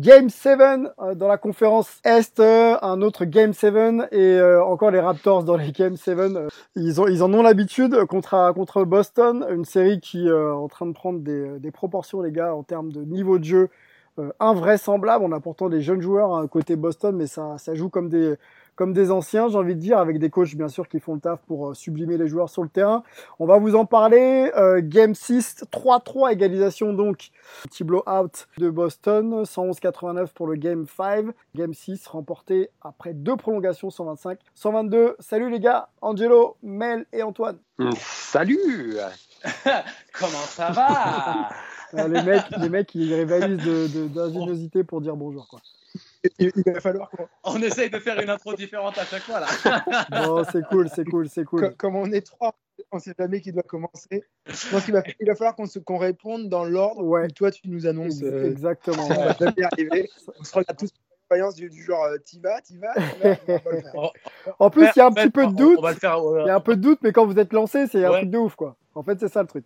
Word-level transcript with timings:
Game 0.00 0.28
7 0.28 0.60
euh, 0.60 1.14
dans 1.14 1.26
la 1.26 1.38
conférence 1.38 2.00
Est, 2.04 2.38
euh, 2.38 2.76
un 2.82 3.00
autre 3.00 3.24
Game 3.24 3.54
7 3.54 3.74
et 4.12 4.18
euh, 4.18 4.62
encore 4.62 4.90
les 4.90 5.00
Raptors 5.00 5.42
dans 5.42 5.56
les 5.56 5.72
Game 5.72 5.96
7. 5.96 6.18
euh, 6.18 6.48
ils, 6.74 7.00
ont, 7.00 7.06
ils 7.06 7.22
en 7.22 7.32
ont 7.32 7.42
l'habitude 7.42 8.04
contre, 8.04 8.52
contre 8.54 8.84
Boston, 8.84 9.46
une 9.50 9.64
série 9.64 10.00
qui 10.00 10.28
est 10.28 10.32
en 10.32 10.68
train 10.68 10.86
de 10.86 10.92
prendre 10.92 11.20
des, 11.20 11.58
des 11.60 11.70
proportions, 11.70 12.20
les 12.20 12.30
gars, 12.30 12.54
en 12.54 12.62
termes 12.62 12.92
de 12.92 13.02
niveau 13.02 13.38
de 13.38 13.44
jeu 13.44 13.68
invraisemblable. 14.40 15.24
On 15.24 15.32
a 15.32 15.40
pourtant 15.40 15.68
des 15.68 15.80
jeunes 15.80 16.00
joueurs 16.00 16.34
hein, 16.34 16.46
côté 16.46 16.76
Boston, 16.76 17.16
mais 17.16 17.26
ça, 17.26 17.56
ça 17.58 17.74
joue 17.74 17.88
comme 17.88 18.08
des, 18.08 18.34
comme 18.76 18.92
des 18.92 19.10
anciens, 19.10 19.48
j'ai 19.48 19.56
envie 19.56 19.74
de 19.74 19.80
dire, 19.80 19.98
avec 19.98 20.18
des 20.18 20.30
coachs 20.30 20.54
bien 20.54 20.68
sûr 20.68 20.88
qui 20.88 21.00
font 21.00 21.14
le 21.14 21.20
taf 21.20 21.40
pour 21.46 21.70
euh, 21.70 21.74
sublimer 21.74 22.16
les 22.18 22.28
joueurs 22.28 22.48
sur 22.50 22.62
le 22.62 22.68
terrain. 22.68 23.02
On 23.38 23.46
va 23.46 23.58
vous 23.58 23.74
en 23.74 23.84
parler. 23.86 24.52
Euh, 24.56 24.80
game 24.84 25.14
6, 25.14 25.64
3-3 25.72 26.32
égalisation 26.32 26.92
donc. 26.92 27.30
Petit 27.64 27.82
blowout 27.84 28.46
de 28.58 28.70
Boston, 28.70 29.42
111-89 29.42 30.28
pour 30.34 30.46
le 30.46 30.54
Game 30.56 30.86
5. 30.86 31.26
Game 31.54 31.74
6 31.74 32.06
remporté 32.06 32.70
après 32.82 33.12
deux 33.14 33.36
prolongations, 33.36 33.88
125-122. 33.88 35.14
Salut 35.18 35.50
les 35.50 35.60
gars, 35.60 35.88
Angelo, 36.02 36.56
Mel 36.62 37.06
et 37.12 37.22
Antoine. 37.22 37.58
Salut 37.98 38.96
Comment 40.18 40.44
ça 40.48 40.70
va? 40.70 41.48
Les 42.08 42.22
mecs, 42.24 42.44
les 42.58 42.68
mecs, 42.68 42.94
ils 42.96 43.14
rivalisent 43.14 43.64
de- 43.64 43.86
de- 43.86 44.08
d'ingéniosité 44.08 44.82
pour 44.82 45.00
dire 45.00 45.14
bonjour. 45.14 45.46
Quoi. 45.48 45.60
Il, 46.38 46.50
il 46.56 46.72
va 46.72 46.80
falloir 46.80 47.10
qu'on- 47.10 47.28
On 47.44 47.62
essaye 47.62 47.90
de 47.90 47.98
faire 47.98 48.20
une 48.20 48.30
intro 48.30 48.54
différente 48.54 48.96
à 48.98 49.04
chaque 49.04 49.22
fois 49.22 49.40
là. 49.40 49.46
Bon, 50.26 50.44
c'est 50.50 50.64
cool, 50.66 50.88
c'est 50.94 51.04
cool, 51.04 51.28
c'est 51.28 51.44
co- 51.44 51.58
cool. 51.58 51.74
comme 51.76 51.96
on 51.96 52.10
est 52.12 52.20
trois, 52.26 52.54
on 52.92 52.98
sait 52.98 53.14
jamais 53.18 53.40
qui 53.40 53.52
doit 53.52 53.62
commencer. 53.62 54.24
Je 54.46 54.70
pense 54.70 54.84
qu'il 54.84 54.94
va, 54.94 55.02
il 55.20 55.26
va 55.26 55.34
falloir 55.34 55.54
qu'on 55.54 55.66
se- 55.66 55.78
qu'on 55.78 55.98
réponde 55.98 56.48
dans 56.48 56.64
l'ordre 56.64 57.02
Ouais. 57.04 57.24
où 57.26 57.30
toi 57.30 57.50
tu 57.50 57.68
nous 57.68 57.86
annonces. 57.86 58.22
euh, 58.22 58.50
Exactement. 58.50 59.04
on 59.04 59.08
va 59.14 59.32
jamais 59.38 59.62
arriver. 59.72 60.08
On 60.40 60.44
se 60.44 60.52
regarde 60.54 60.78
tous 60.78 60.90
du, 61.56 61.68
du 61.70 61.82
genre 61.82 62.04
euh, 62.04 62.18
t'y 62.18 62.38
vas, 62.40 62.60
t'y 62.60 62.78
vas, 62.78 62.94
le 62.96 63.34
faire. 63.34 63.60
En 64.60 64.70
plus, 64.70 64.86
il 64.94 64.98
y 64.98 65.02
a 65.02 65.06
un 65.06 65.12
petit 65.12 65.30
peu 65.30 65.46
de 65.46 65.52
doute. 65.52 65.78
Euh, 65.84 66.42
Il 66.44 66.46
y 66.46 66.50
a 66.50 66.54
un 66.54 66.60
peu 66.60 66.76
de 66.76 66.80
doute, 66.80 67.00
mais 67.02 67.12
quand 67.12 67.26
vous 67.26 67.38
êtes 67.38 67.52
lancé, 67.52 67.86
c'est 67.88 68.04
un 68.04 68.10
Ouais. 68.10 68.18
truc 68.18 68.30
de 68.30 68.38
ouf, 68.38 68.54
quoi. 68.54 68.76
En 68.94 69.02
fait, 69.02 69.18
c'est 69.18 69.28
ça 69.28 69.42
le 69.42 69.48
truc. 69.48 69.64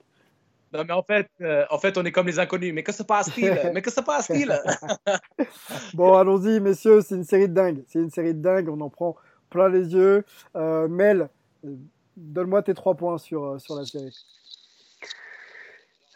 Non 0.72 0.84
mais 0.84 0.92
en 0.92 1.02
fait, 1.02 1.28
euh, 1.40 1.64
en 1.70 1.78
fait, 1.78 1.98
on 1.98 2.04
est 2.04 2.12
comme 2.12 2.26
les 2.26 2.38
inconnus. 2.38 2.72
Mais 2.72 2.82
que 2.82 2.92
se 2.92 3.02
passe-t-il? 3.02 3.50
Mais 3.74 3.82
que 3.82 3.90
se 3.90 4.00
passe-t-il? 4.00 4.52
Bon, 5.94 6.14
allons-y, 6.14 6.60
messieurs, 6.60 7.00
c'est 7.00 7.16
une 7.16 7.24
série 7.24 7.48
de 7.48 7.54
dingue. 7.54 7.82
C'est 7.88 7.98
une 7.98 8.10
série 8.10 8.34
de 8.34 8.40
dingue, 8.40 8.68
on 8.68 8.80
en 8.80 8.88
prend 8.90 9.16
plein 9.50 9.68
les 9.68 9.92
yeux. 9.92 10.24
Euh, 10.56 10.86
Mel, 10.88 11.28
euh, 11.64 11.74
donne-moi 12.16 12.62
tes 12.62 12.74
trois 12.74 12.94
points 12.94 13.18
sur, 13.18 13.60
sur 13.60 13.74
la 13.74 13.84
série. 13.84 14.14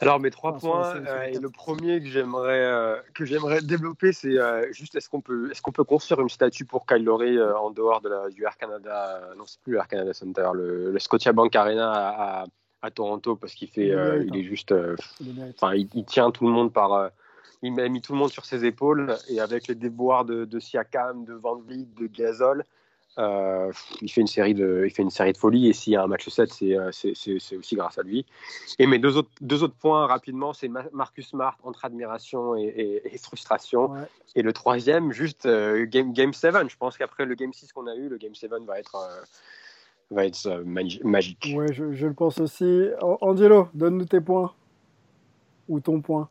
Alors 0.00 0.18
mes 0.20 0.30
trois 0.30 0.52
Ah, 0.56 0.60
points, 0.60 0.92
série, 0.92 1.06
euh, 1.08 1.22
et 1.22 1.38
le 1.38 1.50
premier 1.50 2.00
que 2.00 2.08
j'aimerais 2.08 2.64
euh, 2.64 2.96
que 3.14 3.24
j'aimerais 3.24 3.62
développer, 3.62 4.12
c'est 4.12 4.38
euh, 4.38 4.70
juste 4.72 4.96
est-ce 4.96 5.08
qu'on 5.08 5.20
peut 5.20 5.50
est-ce 5.50 5.62
qu'on 5.62 5.70
peut 5.72 5.84
construire 5.84 6.20
une 6.20 6.28
statue 6.28 6.64
pour 6.64 6.84
Kyle 6.84 7.04
Lowry 7.04 7.38
euh, 7.38 7.56
en 7.56 7.70
dehors 7.70 8.00
de 8.00 8.08
la, 8.08 8.28
du 8.28 8.44
Air 8.44 8.56
Canada, 8.56 9.20
euh, 9.22 9.34
non 9.36 9.44
c'est 9.46 9.60
plus 9.60 9.72
le 9.72 9.78
Air 9.78 9.86
Canada 9.88 10.12
Center, 10.12 10.48
le, 10.52 10.90
le 10.90 10.98
Scotiabank 10.98 11.54
Arena 11.54 11.90
à, 11.92 12.42
à, 12.42 12.44
à 12.84 12.90
Toronto 12.90 13.34
parce 13.36 13.54
qu'il 13.54 13.68
fait 13.68 13.86
Il 13.88 13.92
euh, 13.94 14.22
il 14.26 14.30
hein. 14.34 14.38
est 14.38 14.42
juste 14.44 14.72
euh, 14.72 14.94
Il 15.20 15.88
il, 15.94 16.04
tient 16.04 16.30
tout 16.30 16.46
le 16.46 16.52
monde 16.52 16.72
par 16.72 16.92
euh, 16.92 17.08
il 17.62 17.78
a 17.80 17.88
mis 17.88 18.02
tout 18.02 18.12
le 18.12 18.18
monde 18.18 18.30
sur 18.30 18.44
ses 18.44 18.64
épaules 18.66 19.16
et 19.30 19.40
avec 19.40 19.68
les 19.68 19.74
déboires 19.74 20.24
de, 20.26 20.44
de 20.44 20.60
Siakam, 20.60 21.24
de 21.24 21.32
Van 21.32 21.56
Vliet, 21.56 21.86
de 21.98 22.06
Gasol, 22.06 22.62
euh, 23.16 23.72
il 24.02 24.10
fait 24.10 24.20
une 24.20 24.26
série 24.26 24.54
de 24.54 24.82
il 24.86 24.90
fait 24.90 25.02
une 25.02 25.08
série 25.10 25.32
de 25.32 25.38
folie 25.38 25.68
et 25.68 25.72
s'il 25.72 25.92
y 25.92 25.96
a 25.96 26.02
un 26.02 26.08
match 26.08 26.28
7 26.28 26.50
c'est 26.52 26.76
c'est 27.14 27.56
aussi 27.56 27.76
grâce 27.76 27.96
à 27.96 28.02
lui. 28.02 28.26
Et 28.78 28.86
mes 28.86 28.98
deux 28.98 29.16
autres 29.16 29.30
deux 29.40 29.62
autres 29.62 29.76
points 29.76 30.06
rapidement 30.06 30.52
c'est 30.52 30.68
Ma- 30.68 30.84
Marcus 30.92 31.28
Smart 31.28 31.56
entre 31.62 31.84
admiration 31.84 32.56
et, 32.56 32.64
et- 32.64 33.14
et 33.14 33.18
frustration 33.18 33.92
Ouais. 33.92 34.00
et 34.34 34.42
le 34.42 34.52
troisième 34.52 35.12
juste 35.12 35.46
euh, 35.46 35.86
game 35.86 36.12
game 36.12 36.32
7 36.34 36.54
je 36.68 36.76
pense 36.76 36.98
qu'après 36.98 37.24
le 37.24 37.34
game 37.36 37.52
6 37.52 37.72
qu'on 37.72 37.86
a 37.86 37.94
eu 37.94 38.08
le 38.08 38.16
game 38.18 38.34
7 38.34 38.50
va 38.66 38.78
être 38.80 38.96
euh, 38.96 39.22
va 40.14 40.24
être 40.26 40.46
euh, 40.46 40.62
magi- 40.64 41.00
magique. 41.04 41.52
Ouais, 41.56 41.72
je, 41.72 41.92
je 41.92 42.06
le 42.06 42.14
pense 42.14 42.38
aussi. 42.40 42.88
An- 43.02 43.18
Angelo, 43.20 43.68
donne-nous 43.74 44.06
tes 44.06 44.20
points. 44.20 44.52
Ou 45.68 45.80
ton 45.80 46.00
point. 46.00 46.28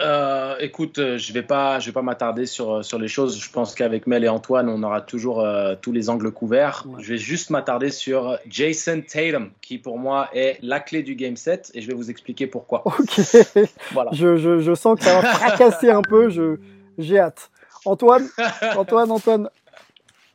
Euh, 0.00 0.56
Écoute, 0.60 0.98
euh, 0.98 1.18
je 1.18 1.32
vais 1.32 1.42
pas, 1.42 1.80
je 1.80 1.86
vais 1.86 1.92
pas 1.92 2.02
m'attarder 2.02 2.46
sur 2.46 2.84
sur 2.84 2.98
les 2.98 3.08
choses. 3.08 3.40
Je 3.40 3.50
pense 3.50 3.74
qu'avec 3.74 4.06
Mel 4.06 4.22
et 4.24 4.28
Antoine, 4.28 4.68
on 4.68 4.82
aura 4.82 5.00
toujours 5.00 5.40
euh, 5.40 5.74
tous 5.80 5.90
les 5.92 6.08
angles 6.10 6.30
couverts. 6.30 6.84
Ouais. 6.88 7.02
Je 7.02 7.08
vais 7.14 7.18
juste 7.18 7.50
m'attarder 7.50 7.90
sur 7.90 8.38
Jason 8.48 9.00
Tatum, 9.00 9.50
qui 9.60 9.78
pour 9.78 9.98
moi 9.98 10.28
est 10.34 10.58
la 10.62 10.78
clé 10.80 11.02
du 11.02 11.14
game 11.16 11.36
7 11.36 11.70
et 11.74 11.80
je 11.80 11.86
vais 11.88 11.94
vous 11.94 12.10
expliquer 12.10 12.46
pourquoi. 12.46 12.82
Ok. 12.86 13.20
Voilà. 13.92 14.10
je, 14.12 14.36
je, 14.36 14.60
je 14.60 14.74
sens 14.74 14.98
que 14.98 15.04
ça 15.04 15.20
va 15.20 15.32
fracasser 15.34 15.90
un 15.90 16.02
peu. 16.02 16.28
Je, 16.30 16.58
j'ai 16.98 17.18
hâte. 17.18 17.50
Antoine, 17.84 18.28
Antoine, 18.76 19.10
Antoine, 19.10 19.48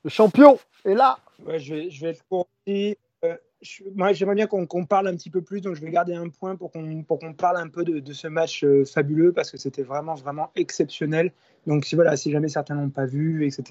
le 0.03 0.09
champion 0.09 0.57
est 0.85 0.93
là. 0.95 1.19
Ouais, 1.45 1.59
je, 1.59 1.73
vais, 1.75 1.89
je 1.89 2.01
vais 2.01 2.11
être 2.11 2.23
court 2.27 2.47
aussi. 2.65 2.97
Euh, 3.23 3.35
je- 3.61 3.83
moi, 3.95 4.13
j'aimerais 4.13 4.35
bien 4.35 4.47
qu'on 4.47 4.85
parle 4.85 5.07
un 5.07 5.15
petit 5.15 5.29
peu 5.29 5.41
plus, 5.41 5.61
donc 5.61 5.75
je 5.75 5.81
vais 5.81 5.91
garder 5.91 6.13
un 6.13 6.29
point 6.29 6.55
pour 6.55 6.71
qu'on 6.71 7.33
parle 7.33 7.57
un 7.57 7.69
peu 7.69 7.83
de, 7.83 7.99
de 7.99 8.13
ce 8.13 8.27
match 8.27 8.63
euh, 8.63 8.85
fabuleux 8.85 9.31
parce 9.31 9.51
que 9.51 9.57
c'était 9.57 9.83
vraiment 9.83 10.15
vraiment 10.15 10.51
exceptionnel. 10.55 11.31
Donc 11.65 11.85
si 11.85 11.95
voilà, 11.95 12.17
si 12.17 12.31
jamais 12.31 12.49
certains 12.49 12.75
l'ont 12.75 12.89
pas 12.89 13.05
vu, 13.05 13.45
etc. 13.45 13.63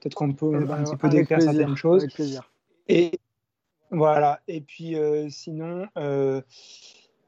Peut-être 0.00 0.14
qu'on 0.14 0.32
peut 0.32 0.50
Eh 0.52 0.56
un 0.56 0.60
ben, 0.62 0.82
petit 0.82 0.96
peu 0.96 1.08
décrire 1.08 1.38
plaisir, 1.38 1.52
certaines 1.54 1.76
choses. 1.76 2.02
Avec 2.02 2.14
plaisir. 2.14 2.50
Et 2.88 3.12
voilà. 3.90 4.40
Et 4.48 4.60
puis 4.60 4.96
euh, 4.96 5.28
sinon, 5.30 5.86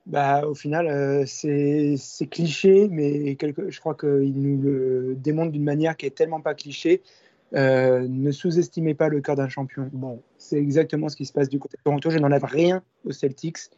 bah, 0.09 0.47
au 0.47 0.55
final, 0.55 0.89
euh, 0.89 1.25
c'est 1.27 1.97
c'est 1.99 2.27
cliché, 2.27 2.89
mais 2.89 3.37
quelque, 3.37 3.71
je 3.71 3.79
crois 3.79 3.95
qu'il 3.95 4.41
nous 4.41 4.61
le 4.63 5.15
démontre 5.17 5.53
d'une 5.53 5.65
manière 5.65 5.97
qui 5.97 6.07
est 6.07 6.17
tellement 6.17 6.41
pas 6.41 6.55
cliché. 6.55 7.03
Euh, 7.55 8.07
ne 8.09 8.31
sous-estimez 8.31 8.95
pas 8.95 9.09
le 9.09 9.21
cœur 9.21 9.37
d'un 9.37 9.49
champion. 9.49 9.89
Bon, 9.93 10.21
C'est 10.37 10.59
exactement 10.59 11.09
ce 11.09 11.17
qui 11.17 11.25
se 11.25 11.33
passe 11.33 11.49
du 11.49 11.59
côté 11.59 11.77
de 11.79 11.83
Toronto. 11.83 12.11
Je 12.11 12.19
n'enlève 12.19 12.45
rien 12.45 12.83
aux 13.07 13.13
Celtics, 13.13 13.71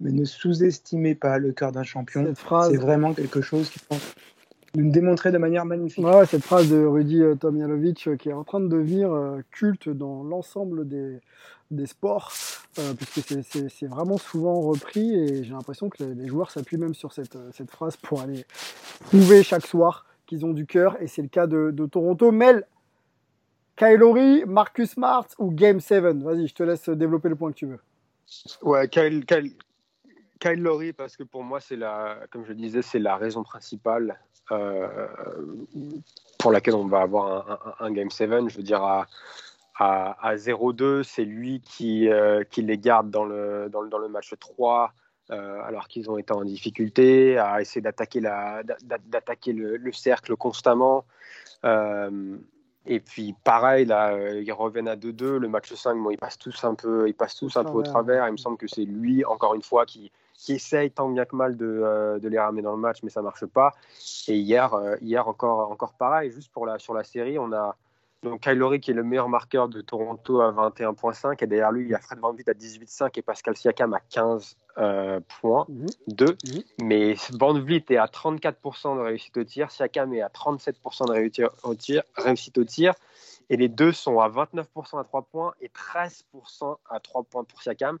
mais 0.00 0.12
ne 0.12 0.24
sous-estimez 0.24 1.14
pas 1.14 1.38
le 1.38 1.52
cœur 1.52 1.72
d'un 1.72 1.82
champion. 1.82 2.24
cette 2.24 2.38
phrase. 2.38 2.70
C'est 2.70 2.76
vraiment 2.76 3.14
quelque 3.14 3.40
chose 3.40 3.68
qui 3.70 3.80
nous 4.76 4.90
démontrer 4.90 5.32
de 5.32 5.38
manière 5.38 5.64
magnifique. 5.64 6.04
Ouais, 6.04 6.14
ouais, 6.14 6.26
cette 6.26 6.42
phrase 6.44 6.68
de 6.68 6.84
Rudy 6.84 7.22
euh, 7.22 7.34
Tomjanovic 7.34 8.06
euh, 8.08 8.16
qui 8.16 8.28
est 8.28 8.34
en 8.34 8.44
train 8.44 8.60
de 8.60 8.68
devenir 8.68 9.10
euh, 9.12 9.40
culte 9.50 9.88
dans 9.88 10.22
l'ensemble 10.22 10.86
des, 10.86 11.18
des 11.70 11.86
sports, 11.86 12.32
puisque 12.98 13.42
c'est- 13.42 13.86
vraiment 13.86 14.18
souvent 14.18 14.60
repris 14.60 15.14
et 15.14 15.44
j'ai 15.44 15.52
l'impression 15.52 15.88
que 15.88 16.04
les, 16.04 16.14
les 16.14 16.28
joueurs 16.28 16.50
s'appuient 16.50 16.76
même 16.76 16.94
sur 16.94 17.12
cette, 17.12 17.38
cette 17.54 17.70
phrase 17.70 17.96
pour 17.96 18.20
aller 18.20 18.44
prouver 19.00 19.42
chaque 19.42 19.66
soir 19.66 20.04
qu'ils 20.26 20.44
ont 20.44 20.52
du 20.52 20.66
cœur 20.66 21.00
et 21.00 21.06
c'est 21.06 21.22
le 21.22 21.28
cas 21.28 21.46
de, 21.46 21.70
de 21.70 21.86
Toronto. 21.86 22.30
Mel, 22.30 22.66
Kyle 23.76 23.96
Lowry, 23.98 24.44
Marcus 24.46 24.90
Smart 24.92 25.26
ou 25.38 25.50
Game 25.50 25.80
7 25.80 26.02
Vas-y, 26.22 26.46
je 26.46 26.54
te 26.54 26.62
laisse 26.62 26.88
développer 26.88 27.28
le 27.28 27.36
point 27.36 27.50
que 27.52 27.56
tu 27.56 27.66
veux. 27.66 27.80
Ouais, 28.62 28.88
Kyle, 28.88 29.24
Kyle, 29.26 29.52
Kyle 30.40 30.94
parce 30.96 31.16
que 31.16 31.22
pour 31.22 31.44
moi, 31.44 31.60
c'est 31.60 31.76
la, 31.76 32.18
comme 32.30 32.44
je 32.46 32.52
disais, 32.52 32.82
c'est 32.82 32.98
la 32.98 33.16
raison 33.16 33.42
principale 33.42 34.18
euh, 34.50 34.86
pour 36.38 36.52
laquelle 36.52 36.74
on 36.74 36.86
va 36.86 37.02
avoir 37.02 37.76
un, 37.80 37.90
Game 37.90 38.10
7. 38.10 38.30
Je 38.48 38.56
veux 38.56 38.62
dire, 38.62 38.82
à, 38.82 39.06
à, 39.78 40.26
à 40.26 40.36
0-2, 40.36 41.02
c'est 41.02 41.24
lui 41.24 41.60
qui, 41.60 42.08
euh, 42.08 42.44
qui 42.44 42.62
les 42.62 42.78
garde 42.78 43.10
dans 43.10 43.24
le, 43.24 43.68
dans 43.70 43.82
le, 43.82 43.88
dans 43.90 43.98
le 43.98 44.08
match 44.08 44.32
3. 44.38 44.92
euh, 45.30 45.60
alors 45.64 45.88
qu'ils 45.88 46.08
ont 46.10 46.18
été 46.18 46.32
en 46.32 46.44
difficulté, 46.44 47.36
à 47.36 47.60
essayer 47.60 47.80
d'attaquer 47.80 48.20
la- 48.20 48.62
d'a- 48.62 48.98
d'attaquer 49.06 49.52
le, 49.52 49.76
le 49.76 49.92
cercle 49.92 50.36
constamment. 50.36 51.04
Et 52.86 53.00
puis 53.00 53.34
pareil, 53.44 53.84
là, 53.84 54.12
euh, 54.12 54.42
ils 54.42 54.52
reviennent 54.52 54.88
à 54.88 54.96
2-2. 54.96 55.38
Le 55.38 55.48
match 55.48 55.72
5, 55.72 55.96
bon, 55.96 56.10
ils 56.10 56.18
passent 56.18 56.38
tous 56.38 56.64
un 56.64 56.74
peu, 56.74 57.08
ils 57.08 57.14
passent 57.14 57.34
tous 57.34 57.56
un 57.56 57.64
peu 57.64 57.72
au 57.72 57.82
travers. 57.82 58.26
Il 58.28 58.32
me 58.32 58.36
semble 58.36 58.56
que 58.56 58.68
c'est 58.68 58.84
lui, 58.84 59.24
encore 59.24 59.54
une 59.54 59.62
fois, 59.62 59.84
qui, 59.86 60.12
qui 60.34 60.52
essaye 60.52 60.90
tant 60.90 61.08
bien 61.08 61.24
que 61.24 61.34
mal 61.34 61.56
de, 61.56 61.66
euh, 61.66 62.18
de, 62.18 62.28
les 62.28 62.38
ramener 62.38 62.62
dans 62.62 62.72
le 62.72 62.80
match, 62.80 62.98
mais 63.02 63.10
ça 63.10 63.22
marche 63.22 63.46
pas. 63.46 63.72
Et 64.28 64.36
hier, 64.36 64.72
euh, 64.74 64.96
hier 65.00 65.26
encore, 65.26 65.70
encore 65.70 65.94
pareil, 65.94 66.30
juste 66.30 66.52
pour 66.52 66.64
la, 66.64 66.78
sur 66.78 66.94
la 66.94 67.02
série, 67.02 67.38
on 67.38 67.52
a 67.52 67.76
donc 68.22 68.40
Kylori 68.40 68.80
qui 68.80 68.92
est 68.92 68.94
le 68.94 69.04
meilleur 69.04 69.28
marqueur 69.28 69.68
de 69.68 69.80
Toronto 69.80 70.40
à 70.40 70.50
21.5 70.50 71.36
et 71.42 71.46
derrière 71.46 71.70
lui 71.70 71.84
il 71.84 71.90
y 71.90 71.94
a 71.94 71.98
Fred 71.98 72.18
Van 72.18 72.32
Vliet 72.32 72.48
à 72.48 72.54
18.5 72.54 73.10
et 73.14 73.22
Pascal 73.22 73.56
Siakam 73.56 73.92
à 73.92 74.00
15 74.00 74.56
points 75.40 75.66
2 76.08 76.24
mhm. 76.26 76.30
mhm. 76.30 76.62
mais 76.82 77.14
Van 77.32 77.58
Vliet 77.58 77.84
est 77.90 77.96
à 77.96 78.06
34% 78.06 78.96
de 78.96 79.00
réussite 79.02 79.36
au 79.36 79.44
tir 79.44 79.70
Siakam 79.70 80.12
est 80.14 80.20
à 80.20 80.28
37% 80.28 81.06
de 81.06 81.12
réussite 81.12 81.44
au 81.62 81.74
tir, 81.74 82.02
réussite 82.16 82.58
au 82.58 82.64
tir 82.64 82.94
et 83.48 83.56
les 83.56 83.68
deux 83.68 83.92
sont 83.92 84.20
à 84.20 84.28
29% 84.28 85.00
à 85.00 85.04
3 85.04 85.22
points 85.22 85.54
et 85.60 85.68
13% 85.68 86.76
à 86.90 87.00
3 87.00 87.22
points 87.24 87.44
pour 87.44 87.62
Siakam 87.62 87.98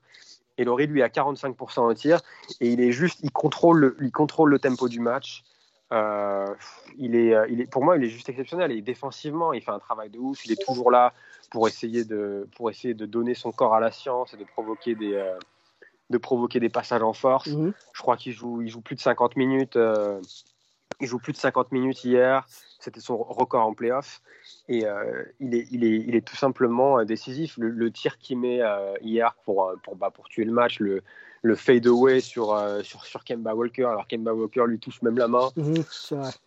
et 0.58 0.64
Laurie 0.64 0.86
lui 0.86 1.02
à 1.02 1.08
45% 1.08 1.80
au 1.80 1.94
tir 1.94 2.20
et 2.60 2.68
il 2.68 2.80
est 2.80 2.92
juste 2.92 3.20
il 3.22 3.30
contrôle 3.30 3.78
le, 3.78 3.96
il 4.00 4.12
contrôle 4.12 4.50
le 4.50 4.58
tempo 4.58 4.88
du 4.88 5.00
match 5.00 5.44
euh, 5.92 6.52
il, 6.98 7.14
est, 7.14 7.34
euh, 7.34 7.46
il 7.48 7.60
est, 7.60 7.66
pour 7.66 7.84
moi, 7.84 7.96
il 7.96 8.04
est 8.04 8.08
juste 8.08 8.28
exceptionnel. 8.28 8.72
Et 8.72 8.80
défensivement, 8.82 9.52
il 9.52 9.62
fait 9.62 9.70
un 9.70 9.78
travail 9.78 10.10
de 10.10 10.18
ouf. 10.18 10.44
Il 10.44 10.52
est 10.52 10.64
toujours 10.64 10.90
là 10.90 11.12
pour 11.50 11.68
essayer 11.68 12.04
de, 12.04 12.48
pour 12.56 12.70
essayer 12.70 12.94
de 12.94 13.06
donner 13.06 13.34
son 13.34 13.52
corps 13.52 13.74
à 13.74 13.80
la 13.80 13.92
science 13.92 14.34
et 14.34 14.36
de 14.36 14.44
provoquer 14.44 14.94
des, 14.94 15.14
euh, 15.14 15.38
de 16.10 16.18
provoquer 16.18 16.60
des 16.60 16.68
passages 16.68 17.02
en 17.02 17.12
force. 17.12 17.48
Mhm. 17.48 17.72
Je 17.92 18.02
crois 18.02 18.16
qu'il 18.16 18.32
joue, 18.32 18.62
il 18.62 18.68
joue 18.68 18.80
plus 18.80 18.96
de 18.96 19.00
50 19.00 19.36
minutes. 19.36 19.78
il 21.00 21.06
joue 21.06 21.18
plus 21.18 21.32
de 21.32 21.38
50 21.38 21.72
minutes 21.72 22.04
hier. 22.04 22.46
C'était 22.78 23.00
son 23.00 23.16
record 23.16 23.66
en 23.66 23.74
playoff. 23.74 24.22
Et 24.68 24.84
il, 25.40 25.54
est, 25.54 25.66
il, 25.70 25.84
est, 25.84 26.04
il 26.06 26.14
est 26.14 26.26
tout 26.26 26.36
simplement 26.36 27.04
décisif. 27.04 27.56
Le, 27.58 27.90
tir 27.90 28.18
qu'il 28.18 28.38
met 28.38 28.60
hier 29.00 29.34
pour, 29.44 29.72
pour, 29.82 29.96
bah, 29.96 30.10
pour 30.10 30.28
tuer 30.28 30.44
le 30.44 30.52
match, 30.52 30.78
le, 30.78 31.02
le 31.46 31.54
fade 31.54 31.86
away 31.86 32.20
sur, 32.20 32.52
euh, 32.52 32.82
sur, 32.82 33.04
sur 33.04 33.24
Kemba 33.24 33.54
Walker, 33.54 33.84
alors 33.84 34.06
Kemba 34.08 34.34
Walker 34.34 34.64
lui 34.66 34.78
touche 34.78 35.00
même 35.02 35.16
la 35.16 35.28
main. 35.28 35.48
Mhm, 35.56 35.84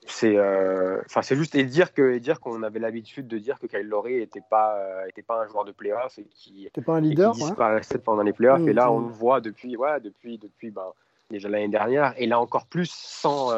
c'est 0.06 0.36
euh, 0.36 1.01
c'est 1.22 1.36
juste 1.36 1.56
et 1.56 1.63
dire 1.63 1.94
que 1.94 2.12
et 2.12 2.19
dire 2.19 2.40
qu'on 2.40 2.63
avait 2.63 2.80
l'habitude 2.80 3.28
de 3.28 3.38
dire 3.38 3.57
que 3.60 3.68
Kyle 3.68 3.88
Lowry 3.88 4.16
était 4.16 4.44
pas 4.50 4.75
euh, 4.78 5.07
était 5.07 5.22
pas 5.22 5.42
un 5.42 5.48
joueur 5.48 5.63
de 5.63 5.72
playoff 5.72 6.19
et 6.19 6.25
qui 6.36 6.69
pas 6.86 6.96
un 6.96 7.01
leader 7.01 7.31
disparaissait 7.31 8.00
pendant 8.00 8.24
les 8.24 8.34
playoffs. 8.34 8.68
Et 8.68 8.74
là 8.74 8.92
on 8.92 9.00
le 9.00 9.13
voit 9.13 9.40
depuis 9.40 9.78
ouais, 9.78 10.00
depuis 10.01 10.38
depuis 10.38 10.69
ben, 10.69 10.92
déjà 11.31 11.48
l'année 11.48 11.69
dernière. 11.69 12.13
Et 12.18 12.28
là 12.28 12.40
encore 12.40 12.66
plus 12.66 12.92
sans 12.92 13.51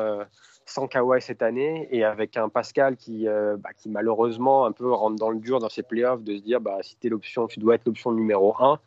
sans 0.71 0.87
Kawhi 0.87 1.21
cette 1.21 1.41
année 1.41 1.87
et 1.91 2.03
avec 2.03 2.37
un 2.37 2.49
Pascal 2.49 2.95
qui, 2.95 3.25
bah, 3.25 3.69
qui 3.77 3.89
malheureusement 3.89 4.65
un 4.65 4.71
peu 4.71 4.91
rentre 4.91 5.17
dans 5.17 5.29
le 5.29 5.39
dur 5.39 5.59
dans 5.59 5.69
ses 5.69 5.83
playoffs 5.83 6.23
de 6.23 6.35
se 6.35 6.41
dire 6.41 6.61
bah, 6.61 6.77
si 6.81 6.95
es 7.03 7.09
l'option, 7.09 7.47
tu 7.47 7.59
dois 7.59 7.75
être 7.75 7.85
l'option 7.85 8.11
numéro 8.11 8.55
1 8.59 8.79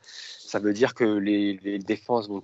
ça 0.55 0.61
veut 0.61 0.73
dire 0.73 0.95
que 0.95 1.03
les, 1.03 1.81
défenses 1.81 2.29
vont, 2.29 2.41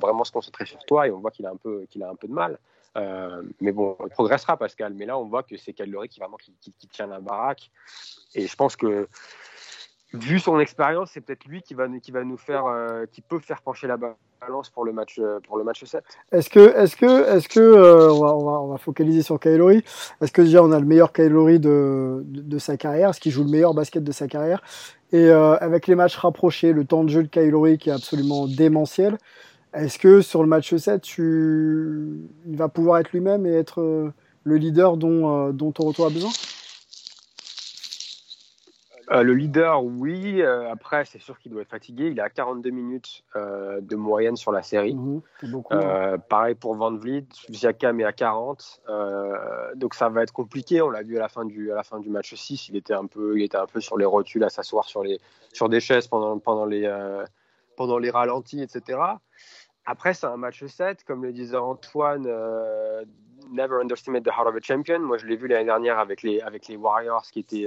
vraiment 0.00 0.24
se 0.24 0.32
concentrer 0.32 0.66
sur 0.66 0.80
toi 0.84 1.06
et 1.06 1.12
on 1.12 1.20
voit 1.20 1.30
qu'il 1.30 1.46
a 1.46 1.50
un 1.50 1.56
peu, 1.56 1.86
qu'il 1.88 2.02
a 2.02 2.10
un 2.10 2.16
peu 2.16 2.26
de 2.26 2.32
mal. 2.32 2.58
Euh, 2.96 3.40
mais 3.60 3.70
bon, 3.70 3.96
il 4.04 4.10
progressera 4.10 4.56
Pascal. 4.56 4.94
Mais 4.94 5.06
là, 5.06 5.16
on 5.16 5.26
voit 5.26 5.44
que 5.44 5.56
c'est 5.56 5.72
Caldery 5.72 6.08
qui 6.08 6.18
vraiment 6.18 6.38
qui, 6.38 6.72
tient 6.88 7.06
la 7.06 7.20
baraque. 7.20 7.70
Et 8.34 8.48
je 8.48 8.56
pense 8.56 8.74
que 8.74 9.06
vu 10.12 10.40
son 10.40 10.58
expérience, 10.58 11.12
c'est 11.12 11.20
peut-être 11.20 11.44
lui 11.44 11.62
qui 11.62 11.74
va, 11.74 11.86
qui 12.00 12.10
va 12.10 12.24
nous 12.24 12.36
faire, 12.36 12.66
euh, 12.66 13.06
qui 13.06 13.20
peut 13.20 13.38
faire 13.38 13.62
pencher 13.62 13.86
la 13.86 13.96
balance 14.40 14.70
pour 14.70 14.84
le 14.84 14.92
match, 14.92 15.18
euh, 15.18 15.40
pour 15.40 15.56
le 15.56 15.64
match 15.64 15.84
7. 15.84 16.04
Est-ce 16.32 16.50
que, 16.50 16.76
est-ce 16.76 16.96
que, 16.96 17.36
est-ce 17.36 17.48
que, 17.48 18.10
on, 18.10 18.20
va, 18.20 18.34
on, 18.34 18.66
va, 18.68 18.78
focaliser 18.78 19.22
sur 19.22 19.40
Kylori. 19.40 19.82
Est-ce 20.20 20.32
que 20.32 20.42
déjà 20.42 20.62
on 20.62 20.72
a 20.72 20.78
le 20.78 20.86
meilleur 20.86 21.12
Kylori 21.12 21.58
de, 21.58 22.22
de, 22.24 22.58
sa 22.58 22.76
carrière 22.76 23.10
Est-ce 23.10 23.20
qu'il 23.20 23.32
joue 23.32 23.44
le 23.44 23.50
meilleur 23.50 23.74
basket 23.74 24.04
de 24.04 24.12
sa 24.12 24.28
carrière 24.28 24.62
et 25.12 25.28
euh, 25.28 25.56
avec 25.58 25.86
les 25.86 25.94
matchs 25.94 26.16
rapprochés, 26.16 26.72
le 26.72 26.84
temps 26.84 27.04
de 27.04 27.10
jeu 27.10 27.22
de 27.22 27.28
Kylori 27.28 27.78
qui 27.78 27.90
est 27.90 27.92
absolument 27.92 28.46
démentiel, 28.46 29.18
est-ce 29.72 29.98
que 29.98 30.20
sur 30.20 30.42
le 30.42 30.48
match 30.48 30.74
7, 30.74 31.00
tu... 31.00 32.28
il 32.46 32.56
va 32.56 32.68
pouvoir 32.68 32.98
être 32.98 33.12
lui-même 33.12 33.46
et 33.46 33.52
être 33.52 33.80
euh, 33.80 34.12
le 34.44 34.56
leader 34.56 34.96
dont, 34.96 35.48
euh, 35.48 35.52
dont 35.52 35.70
Toronto 35.70 36.04
a 36.04 36.10
besoin? 36.10 36.30
Euh, 39.16 39.22
le 39.22 39.34
leader, 39.34 39.82
oui. 39.82 40.42
Euh, 40.42 40.70
après, 40.70 41.04
c'est 41.04 41.18
sûr 41.18 41.38
qu'il 41.38 41.52
doit 41.52 41.62
être 41.62 41.70
fatigué. 41.70 42.08
Il 42.08 42.20
à 42.20 42.28
42 42.28 42.70
minutes 42.70 43.24
euh, 43.34 43.80
de 43.80 43.96
moyenne 43.96 44.36
sur 44.36 44.52
la 44.52 44.62
série. 44.62 44.94
Mhm, 44.94 45.22
hein. 45.70 46.18
pareil 46.28 46.54
pour 46.54 46.74
Van 46.74 46.94
Vliet. 46.94 47.26
Siakam 47.50 48.00
est 48.00 48.04
à 48.04 48.12
40. 48.12 48.82
donc 49.74 49.94
ça 49.94 50.08
va 50.08 50.22
être 50.22 50.32
compliqué. 50.32 50.82
On 50.82 50.90
l'a 50.90 51.02
vu 51.02 51.16
à 51.16 51.20
la 51.20 51.28
fin 51.28 51.44
du, 51.44 51.72
à 51.72 51.74
la 51.74 51.82
fin 51.82 51.98
du 51.98 52.10
match 52.10 52.34
6. 52.34 52.68
Il 52.68 52.76
était 52.76 52.94
un 52.94 53.06
peu, 53.06 53.38
il 53.38 53.44
était 53.44 53.56
un 53.56 53.66
peu 53.66 53.80
sur 53.80 53.96
les 53.96 54.04
rotules 54.04 54.44
à 54.44 54.50
s'asseoir 54.50 54.84
sur, 54.84 55.02
les, 55.02 55.20
sur 55.52 55.68
des 55.68 55.80
chaises 55.80 56.06
pendant, 56.06 56.38
pendant, 56.38 56.66
les, 56.66 56.90
pendant 57.76 57.98
les 57.98 58.10
ralentis, 58.10 58.62
etc. 58.62 58.98
Après, 59.86 60.14
c'est 60.14 60.26
un 60.26 60.36
match 60.36 60.64
7. 60.64 61.04
Comme 61.04 61.22
le 61.22 61.32
disait 61.32 61.56
Antoine, 61.56 62.28
never 63.50 63.80
underestimate 63.80 64.24
the 64.24 64.32
heart 64.32 64.48
of 64.48 64.56
a 64.56 64.60
champion. 64.60 65.00
Moi, 65.00 65.16
je 65.18 65.26
l'ai 65.26 65.36
vu 65.36 65.48
l'année 65.48 65.64
dernière 65.64 65.98
avec 65.98 66.22
les, 66.22 66.40
avec 66.40 66.68
les 66.68 66.76
Warriors 66.76 67.24
qui 67.32 67.40
étaient 67.40 67.66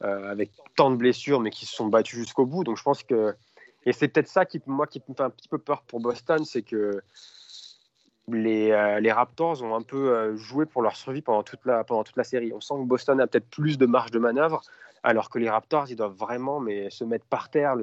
avec 0.00 0.50
tant 0.76 0.90
de 0.90 0.96
blessures, 0.96 1.40
mais 1.40 1.50
qui 1.50 1.66
se 1.66 1.74
sont 1.74 1.86
battus 1.86 2.18
jusqu'au 2.18 2.46
bout. 2.46 2.64
Donc 2.64 2.76
je 2.76 2.82
pense 2.82 3.02
que. 3.02 3.34
Et 3.84 3.92
c'est 3.92 4.08
peut-être 4.08 4.28
ça 4.28 4.44
qui, 4.44 4.60
moi, 4.66 4.86
qui 4.86 5.02
me 5.08 5.14
fait 5.14 5.22
un 5.22 5.30
petit 5.30 5.48
peu 5.48 5.58
peur 5.58 5.82
pour 5.82 6.00
Boston, 6.00 6.44
c'est 6.44 6.62
que 6.62 7.00
les, 8.32 8.70
euh, 8.70 9.00
les, 9.00 9.12
Raptors 9.12 9.62
ont 9.62 9.74
un 9.74 9.82
peu 9.82 10.10
euh, 10.10 10.36
joué 10.36 10.66
pour 10.66 10.82
leur 10.82 10.96
survie 10.96 11.22
pendant 11.22 11.42
toute, 11.42 11.64
la, 11.64 11.84
pendant 11.84 12.04
toute 12.04 12.16
la 12.16 12.24
série. 12.24 12.52
On 12.52 12.60
sent 12.60 12.74
que 12.74 12.84
Boston 12.86 13.20
a 13.20 13.26
peut-être 13.26 13.48
plus 13.48 13.78
de 13.78 13.86
marge 13.86 14.10
de 14.10 14.18
manœuvre, 14.18 14.62
alors 15.02 15.30
que 15.30 15.38
les 15.38 15.48
Raptors, 15.48 15.86
ils 15.88 15.96
doivent 15.96 16.16
vraiment 16.16 16.60
mais, 16.60 16.90
se 16.90 17.04
mettre 17.04 17.24
par 17.26 17.50
terre, 17.50 17.76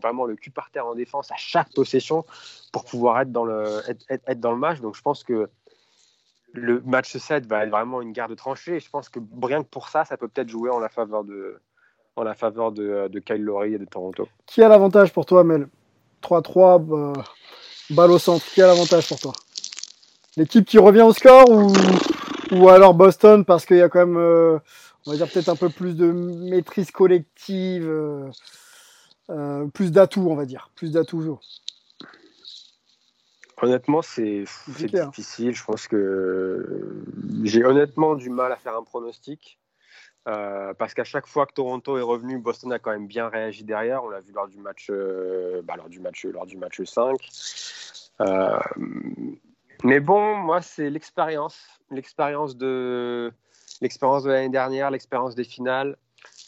vraiment 0.00 0.24
le 0.24 0.36
cul 0.36 0.50
par 0.50 0.70
terre 0.70 0.86
en 0.86 0.94
défense 0.94 1.30
à 1.30 1.36
chaque 1.36 1.72
possession 1.74 2.24
pour 2.72 2.84
pouvoir 2.84 3.20
être 3.20 3.32
dans 3.32 3.44
le, 3.44 3.82
être, 3.88 4.04
être 4.08 4.40
dans 4.40 4.52
le 4.52 4.58
match. 4.58 4.80
Donc 4.80 4.96
je 4.96 5.02
pense 5.02 5.24
que 5.24 5.48
le 6.52 6.80
match 6.84 7.16
7 7.16 7.46
va 7.46 7.64
être 7.64 7.70
vraiment 7.70 8.02
une 8.02 8.12
garde 8.12 8.34
tranchée. 8.36 8.76
Et 8.76 8.80
je 8.80 8.90
pense 8.90 9.08
que 9.08 9.20
rien 9.42 9.62
que 9.62 9.68
pour 9.68 9.88
ça, 9.88 10.04
ça 10.04 10.16
peut 10.16 10.28
peut-être 10.28 10.48
jouer 10.48 10.70
en 10.70 10.78
la 10.78 10.88
faveur 10.88 11.24
de, 11.24 11.60
en 12.16 12.24
la 12.24 12.34
de, 12.34 13.08
de 13.08 13.18
Kyle 13.20 13.42
Lowry 13.42 13.74
et 13.74 13.78
de 13.78 13.84
Toronto. 13.84 14.28
Qui 14.46 14.62
a 14.62 14.68
l'avantage 14.68 15.12
pour 15.12 15.26
toi, 15.26 15.44
Mel? 15.44 15.68
3-3, 16.22 16.84
bah, 16.84 17.12
balle 17.90 18.10
au 18.10 18.18
centre. 18.18 18.44
Qui 18.44 18.62
a 18.62 18.66
l'avantage 18.66 19.08
pour 19.08 19.18
toi? 19.18 19.32
L'équipe 20.36 20.64
qui 20.64 20.78
revient 20.78 21.02
au 21.02 21.12
score 21.12 21.44
ou, 22.52 22.68
alors 22.68 22.94
Boston? 22.94 23.44
Parce 23.44 23.66
qu'il 23.66 23.78
y 23.78 23.82
a 23.82 23.88
quand 23.88 24.00
même, 24.00 24.16
euh, 24.16 24.58
on 25.06 25.10
va 25.10 25.16
dire 25.16 25.28
peut-être 25.28 25.48
un 25.48 25.56
peu 25.56 25.68
plus 25.68 25.96
de 25.96 26.10
maîtrise 26.10 26.90
collective, 26.90 27.88
euh, 27.88 28.30
euh, 29.30 29.66
plus 29.68 29.90
d'atouts, 29.90 30.28
on 30.28 30.34
va 30.34 30.46
dire, 30.46 30.70
plus 30.74 30.92
d'atouts. 30.92 31.38
Honnêtement, 33.62 34.02
c'est 34.02 34.44
difficile. 34.66 35.54
Je 35.54 35.64
pense 35.64 35.86
que 35.86 37.04
j'ai 37.44 37.64
honnêtement 37.64 38.16
du 38.16 38.28
mal 38.28 38.50
à 38.50 38.56
faire 38.56 38.76
un 38.76 38.82
pronostic. 38.82 39.60
Euh, 40.28 40.72
parce 40.74 40.94
qu'à 40.94 41.04
chaque 41.04 41.26
fois 41.26 41.46
que 41.46 41.52
Toronto 41.52 41.96
est 41.98 42.02
revenu, 42.02 42.38
Boston 42.38 42.72
a 42.72 42.78
quand 42.78 42.90
même 42.90 43.06
bien 43.06 43.28
réagi 43.28 43.64
derrière. 43.64 44.04
On 44.04 44.08
l'a 44.08 44.20
vu 44.20 44.32
lors 44.32 44.48
du 44.48 44.58
match, 44.58 44.88
euh, 44.90 45.62
bah, 45.62 45.74
lors 45.76 45.88
du 45.88 46.00
match, 46.00 46.24
lors 46.24 46.46
du 46.46 46.56
match 46.56 46.82
5. 46.82 47.16
Euh, 48.20 48.58
mais 49.84 50.00
bon, 50.00 50.36
moi, 50.36 50.60
c'est 50.60 50.90
l'expérience, 50.90 51.64
l'expérience 51.90 52.56
de 52.56 53.32
l'expérience 53.80 54.22
de 54.24 54.30
l'année 54.30 54.48
dernière, 54.48 54.90
l'expérience 54.90 55.34
des 55.34 55.44
finales. 55.44 55.96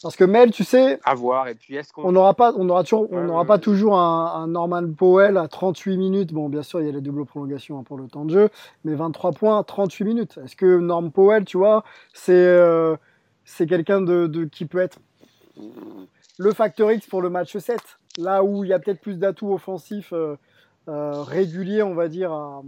Parce 0.05 0.15
que 0.15 0.23
Mel, 0.23 0.51
tu 0.51 0.63
sais, 0.63 0.99
à 1.03 1.15
voir. 1.15 1.47
Et 1.47 1.55
puis 1.55 1.75
est-ce 1.75 1.91
qu'on 1.91 2.03
on 2.03 2.11
n'aura 2.11 2.35
pas, 2.35 2.53
on 2.57 2.69
aura 2.69 2.83
toujours, 2.83 3.07
on 3.11 3.23
n'aura 3.23 3.43
pas 3.43 3.57
toujours 3.57 3.97
un, 3.97 4.45
Norman 4.47 4.91
Powell 4.93 5.35
à 5.37 5.47
38 5.47 5.97
minutes. 5.97 6.31
Bon, 6.31 6.47
bien 6.47 6.61
sûr, 6.61 6.79
il 6.81 6.85
y 6.85 6.89
a 6.89 6.91
les 6.91 7.01
doubles 7.01 7.25
prolongations 7.25 7.79
hein, 7.79 7.83
pour 7.83 7.97
le 7.97 8.07
temps 8.07 8.25
de 8.25 8.31
jeu, 8.31 8.49
mais 8.83 8.93
23 8.93 9.31
points, 9.31 9.63
38 9.63 10.03
minutes. 10.05 10.39
Est-ce 10.43 10.55
que 10.55 10.77
Norm 10.77 11.11
Powell, 11.11 11.45
tu 11.45 11.57
vois, 11.57 11.83
c'est 12.13 12.33
euh, 12.33 12.95
c'est 13.45 13.65
quelqu'un 13.65 14.01
de, 14.01 14.27
de, 14.27 14.45
qui 14.45 14.65
peut 14.65 14.79
être 14.79 14.99
le 16.37 16.53
facteur 16.53 16.91
X 16.91 17.07
pour 17.07 17.23
le 17.23 17.31
match 17.31 17.57
7, 17.57 17.79
là 18.19 18.43
où 18.43 18.63
il 18.63 18.69
y 18.69 18.73
a 18.73 18.79
peut-être 18.79 19.01
plus 19.01 19.17
d'atouts 19.17 19.53
offensifs 19.53 20.13
euh, 20.13 20.35
euh, 20.87 21.23
réguliers, 21.23 21.81
on 21.81 21.95
va 21.95 22.09
dire, 22.09 22.31
à, 22.31 22.61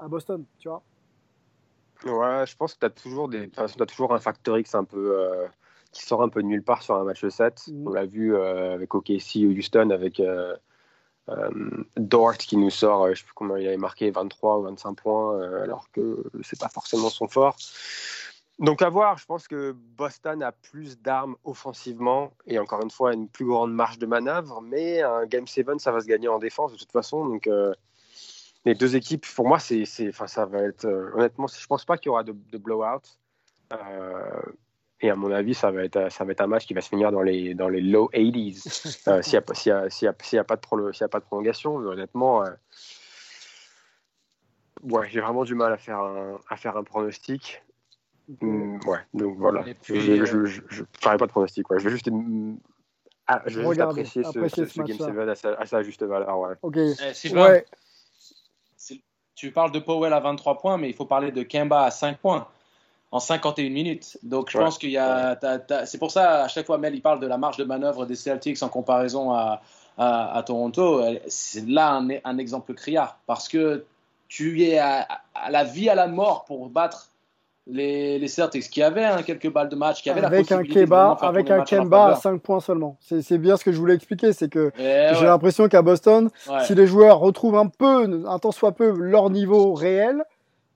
à, 0.00 0.08
Boston, 0.08 0.44
tu 0.58 0.68
vois. 0.68 0.82
Ouais, 2.04 2.44
je 2.46 2.56
pense 2.56 2.74
que 2.74 2.80
tu 2.80 2.86
as 2.86 2.90
toujours 2.90 3.28
des, 3.28 3.48
as 3.56 3.86
toujours 3.86 4.12
un 4.12 4.18
facteur 4.18 4.58
X 4.58 4.74
un 4.74 4.82
peu 4.82 5.16
qui 5.94 6.04
sort 6.04 6.22
un 6.22 6.28
peu 6.28 6.42
de 6.42 6.48
nulle 6.48 6.62
part 6.62 6.82
sur 6.82 6.96
un 6.96 7.04
match 7.04 7.26
7. 7.26 7.68
Mm. 7.68 7.86
On 7.86 7.90
l'a 7.90 8.04
vu 8.04 8.34
euh, 8.34 8.74
avec 8.74 8.94
OKC 8.94 9.36
ou 9.36 9.52
Houston, 9.56 9.90
avec 9.90 10.20
euh, 10.20 10.54
euh, 11.30 11.50
Dort 11.96 12.36
qui 12.36 12.58
nous 12.58 12.70
sort, 12.70 13.06
je 13.06 13.10
ne 13.10 13.14
sais 13.14 13.24
plus 13.24 13.32
comment 13.34 13.56
il 13.56 13.66
avait 13.66 13.78
marqué, 13.78 14.10
23 14.10 14.58
ou 14.58 14.62
25 14.64 14.94
points, 14.94 15.62
alors 15.62 15.90
que 15.90 16.22
c'est 16.42 16.60
pas 16.60 16.68
forcément 16.68 17.08
son 17.08 17.28
fort. 17.28 17.56
Donc 18.60 18.82
à 18.82 18.88
voir, 18.88 19.18
je 19.18 19.26
pense 19.26 19.48
que 19.48 19.72
Boston 19.72 20.42
a 20.42 20.52
plus 20.52 21.00
d'armes 21.00 21.34
offensivement 21.42 22.32
et 22.46 22.58
encore 22.60 22.82
une 22.82 22.90
fois 22.90 23.12
une 23.12 23.28
plus 23.28 23.46
grande 23.46 23.72
marge 23.72 23.98
de 23.98 24.06
manœuvre, 24.06 24.60
mais 24.60 25.02
un 25.02 25.26
Game 25.26 25.48
7 25.48 25.80
ça 25.80 25.90
va 25.90 26.00
se 26.00 26.06
gagner 26.06 26.28
en 26.28 26.38
défense 26.38 26.70
de 26.70 26.76
toute 26.76 26.92
façon. 26.92 27.26
Donc 27.26 27.48
les 28.64 28.74
deux 28.74 28.94
équipes, 28.94 29.26
pour 29.34 29.48
moi, 29.48 29.58
c'est, 29.58 29.84
enfin 30.08 30.28
ça 30.28 30.46
va 30.46 30.62
être 30.62 30.86
honnêtement, 31.14 31.48
je 31.48 31.66
pense 31.66 31.84
pas 31.84 31.98
qu'il 31.98 32.06
y 32.06 32.10
aura 32.10 32.22
de, 32.22 32.32
de 32.52 32.58
blowout. 32.58 33.02
Et 35.04 35.10
à 35.10 35.16
mon 35.16 35.30
avis, 35.30 35.52
ça 35.52 35.70
va 35.70 35.84
être, 35.84 36.10
ça 36.10 36.24
va 36.24 36.32
être 36.32 36.40
un 36.40 36.46
match 36.46 36.64
qui 36.64 36.72
va 36.72 36.80
se 36.80 36.88
finir 36.88 37.12
dans 37.12 37.20
les, 37.20 37.54
dans 37.54 37.68
les 37.68 37.82
low 37.82 38.08
80s. 38.14 39.06
euh, 39.08 39.20
S'il 39.20 39.32
n'y 39.32 39.74
a, 39.74 39.76
a, 39.76 40.40
a, 40.40 40.40
a, 40.40 40.44
pas 40.44 40.56
de 41.20 41.24
prolongation, 41.26 41.74
honnêtement, 41.76 42.42
euh, 42.42 42.48
ouais, 44.82 45.06
j'ai 45.10 45.20
vraiment 45.20 45.44
du 45.44 45.54
mal 45.54 45.74
à 45.74 45.76
faire 45.76 45.98
un, 45.98 46.40
à 46.48 46.56
faire 46.56 46.78
un 46.78 46.84
pronostic. 46.84 47.62
Mm, 48.40 48.78
ouais, 48.86 49.00
donc 49.12 49.36
voilà. 49.36 49.62
Puis, 49.82 50.00
je 50.00 50.36
ne 50.38 50.46
ferai 50.98 51.18
pas 51.18 51.26
de 51.26 51.32
pronostic. 51.32 51.68
Ouais. 51.68 51.78
Je 51.78 51.84
vais 51.84 51.90
juste, 51.90 52.08
ah, 53.26 53.42
je 53.44 53.60
vais 53.60 53.66
juste 53.66 53.80
apprécier, 53.80 54.24
ce, 54.24 54.48
ce, 54.48 54.64
ce 54.64 54.80
Game 54.80 54.96
7 54.96 55.18
à 55.18 55.34
sa, 55.34 55.52
à 55.52 55.66
sa, 55.66 55.82
juste 55.82 56.02
valeur. 56.02 56.38
Ouais. 56.38 56.54
Ok. 56.62 56.78
Eh, 56.78 57.34
ouais. 57.34 57.66
Tu 59.34 59.52
parles 59.52 59.72
de 59.72 59.80
Powell 59.80 60.14
à 60.14 60.20
23 60.20 60.56
points, 60.56 60.78
mais 60.78 60.88
il 60.88 60.94
faut 60.94 61.04
parler 61.04 61.30
de 61.30 61.42
Kemba 61.42 61.82
à 61.82 61.90
5 61.90 62.20
points 62.20 62.48
en 63.14 63.20
51 63.20 63.70
minutes. 63.70 64.18
Donc 64.24 64.50
je 64.50 64.58
ouais. 64.58 64.64
pense 64.64 64.76
qu'il 64.76 64.90
y 64.90 64.98
a. 64.98 65.38
C'est 65.86 65.98
pour 65.98 66.10
ça, 66.10 66.42
à 66.42 66.48
chaque 66.48 66.66
fois, 66.66 66.78
Mel, 66.78 66.96
il 66.96 67.00
parle 67.00 67.20
de 67.20 67.28
la 67.28 67.38
marge 67.38 67.56
de 67.56 67.64
manœuvre 67.64 68.06
des 68.06 68.16
Celtics 68.16 68.60
en 68.64 68.68
comparaison 68.68 69.32
à, 69.32 69.62
à, 69.96 70.36
à 70.36 70.42
Toronto. 70.42 71.00
C'est 71.28 71.64
là 71.68 71.92
un, 71.92 72.08
un, 72.24 72.38
exemple 72.38 72.74
criard. 72.74 73.18
Parce 73.26 73.48
que 73.48 73.84
tu 74.26 74.64
es 74.64 74.78
à, 74.78 75.06
à, 75.32 75.50
la 75.52 75.62
vie, 75.62 75.88
à 75.88 75.94
la 75.94 76.08
mort 76.08 76.44
pour 76.44 76.68
battre 76.68 77.10
les, 77.68 78.18
les 78.18 78.26
Celtics 78.26 78.68
qui 78.68 78.82
avaient 78.82 79.04
hein, 79.04 79.22
quelques 79.22 79.50
balles 79.50 79.68
de 79.68 79.76
match, 79.76 80.02
qui 80.02 80.10
avaient 80.10 80.24
avec 80.24 80.50
la 80.50 80.58
un 80.58 80.64
Kemba, 80.64 81.16
avec 81.20 81.50
un 81.52 81.62
Kemba 81.62 82.06
à 82.06 82.16
5 82.16 82.42
points 82.42 82.58
seulement. 82.58 82.96
C'est 82.98 83.38
bien 83.38 83.56
ce 83.56 83.62
que 83.62 83.70
je 83.70 83.78
voulais 83.78 83.94
expliquer, 83.94 84.32
c'est 84.32 84.48
que 84.48 84.72
j'ai 84.76 84.82
ouais. 84.82 85.22
l'impression 85.22 85.68
qu'à 85.68 85.82
Boston, 85.82 86.30
ouais. 86.48 86.64
si 86.64 86.74
les 86.74 86.88
joueurs 86.88 87.20
retrouvent 87.20 87.58
un 87.58 87.68
peu, 87.68 88.24
un 88.26 88.38
tant 88.40 88.50
soit 88.50 88.72
peu, 88.72 88.90
leur 88.90 89.30
niveau 89.30 89.72
réel, 89.72 90.24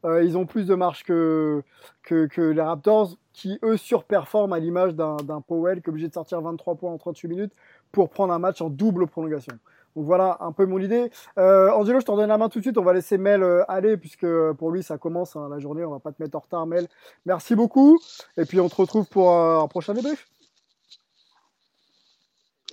euh, 0.05 0.23
ils 0.23 0.37
ont 0.37 0.47
plus 0.47 0.67
de 0.67 0.75
marge 0.75 1.05
que, 1.05 1.63
que, 2.03 2.51
les 2.51 2.63
Raptors, 2.63 3.17
qui 3.33 3.59
eux 3.63 3.77
surperforment 3.77 4.53
à 4.53 4.59
l'image 4.59 4.95
d'un 4.95 5.41
Powell 5.47 5.81
qui 5.81 5.87
est 5.87 5.91
obligé 5.91 6.09
de 6.09 6.15
sortir 6.15 6.41
23 6.41 6.77
points 6.77 6.93
en 6.93 6.99
38 6.99 7.29
minutes 7.29 7.53
pour 7.93 8.11
prendre 8.11 8.33
un 8.33 8.39
match 8.39 8.61
en 8.61 8.71
double 8.71 9.07
prolongation. 9.07 9.55
Donc 9.97 10.05
voilà 10.05 10.37
un 10.41 10.53
peu 10.53 10.67
mon 10.67 10.79
idée. 10.79 11.11
Euh, 11.39 11.71
Angelo, 11.73 12.01
je 12.01 12.05
t'en 12.05 12.17
donne 12.17 12.29
la 12.29 12.39
main 12.39 12.49
tout 12.49 12.59
de 12.59 12.65
suite. 12.65 12.79
On 12.79 12.85
va 12.85 12.93
laisser 12.93 13.19
Mel 13.19 13.43
euh, 13.43 13.65
aller 13.69 13.97
puisque 13.97 14.27
pour 14.59 14.71
lui 14.71 14.83
ça 14.83 14.99
commence 14.99 15.35
hein, 15.35 15.49
la 15.51 15.59
journée. 15.59 15.85
On 15.85 15.91
va 15.91 15.99
pas 15.99 16.13
te 16.13 16.23
mettre 16.23 16.37
en 16.37 16.41
retard, 16.41 16.67
Mel. 16.67 16.87
Merci 17.27 17.55
beaucoup. 17.55 17.99
Et 18.37 18.45
puis 18.45 18.61
on 18.61 18.69
te 18.69 18.77
retrouve 18.77 19.09
pour 19.09 19.33
un 19.33 19.67
prochain 19.67 19.95
débrief. 19.95 20.29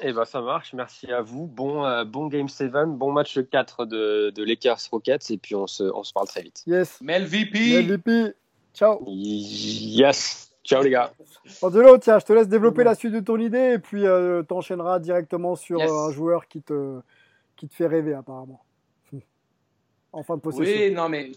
Eh 0.01 0.11
ben 0.11 0.25
ça 0.25 0.41
marche, 0.41 0.73
merci 0.73 1.11
à 1.11 1.21
vous. 1.21 1.47
Bon, 1.47 1.85
euh, 1.85 2.03
bon 2.03 2.27
Game 2.27 2.49
7, 2.49 2.71
bon 2.87 3.11
match 3.11 3.39
4 3.39 3.85
de, 3.85 4.29
de 4.29 4.43
Lakers 4.43 4.79
Rockets 4.91 5.29
et 5.31 5.37
puis 5.37 5.55
on 5.55 5.67
se, 5.67 5.83
on 5.83 6.03
se 6.03 6.11
parle 6.11 6.27
très 6.27 6.41
vite. 6.41 6.63
Yes. 6.67 6.99
Mel 7.01 7.23
VP. 7.25 7.57
Mel 7.75 7.87
VP. 7.87 8.35
Ciao. 8.73 9.01
Yes. 9.07 10.51
Ciao 10.65 10.83
les 10.83 10.89
gars. 10.89 11.13
Angelo, 11.61 11.97
tiens, 11.97 12.19
je 12.19 12.25
te 12.25 12.33
laisse 12.33 12.49
développer 12.49 12.83
la 12.83 12.95
suite 12.95 13.13
de 13.13 13.19
ton 13.21 13.37
idée 13.37 13.73
et 13.75 13.79
puis 13.79 14.05
euh, 14.05 14.43
t'enchaîneras 14.43 14.99
directement 14.99 15.55
sur 15.55 15.79
yes. 15.79 15.89
un 15.89 16.11
joueur 16.11 16.47
qui 16.47 16.61
te, 16.61 16.99
qui 17.55 17.67
te 17.67 17.75
fait 17.75 17.87
rêver 17.87 18.13
apparemment. 18.13 18.63
En 20.11 20.23
fin 20.23 20.37
de 20.37 20.41
possession. 20.41 20.63
Oui, 20.63 20.91
non 20.93 21.09
mais 21.09 21.31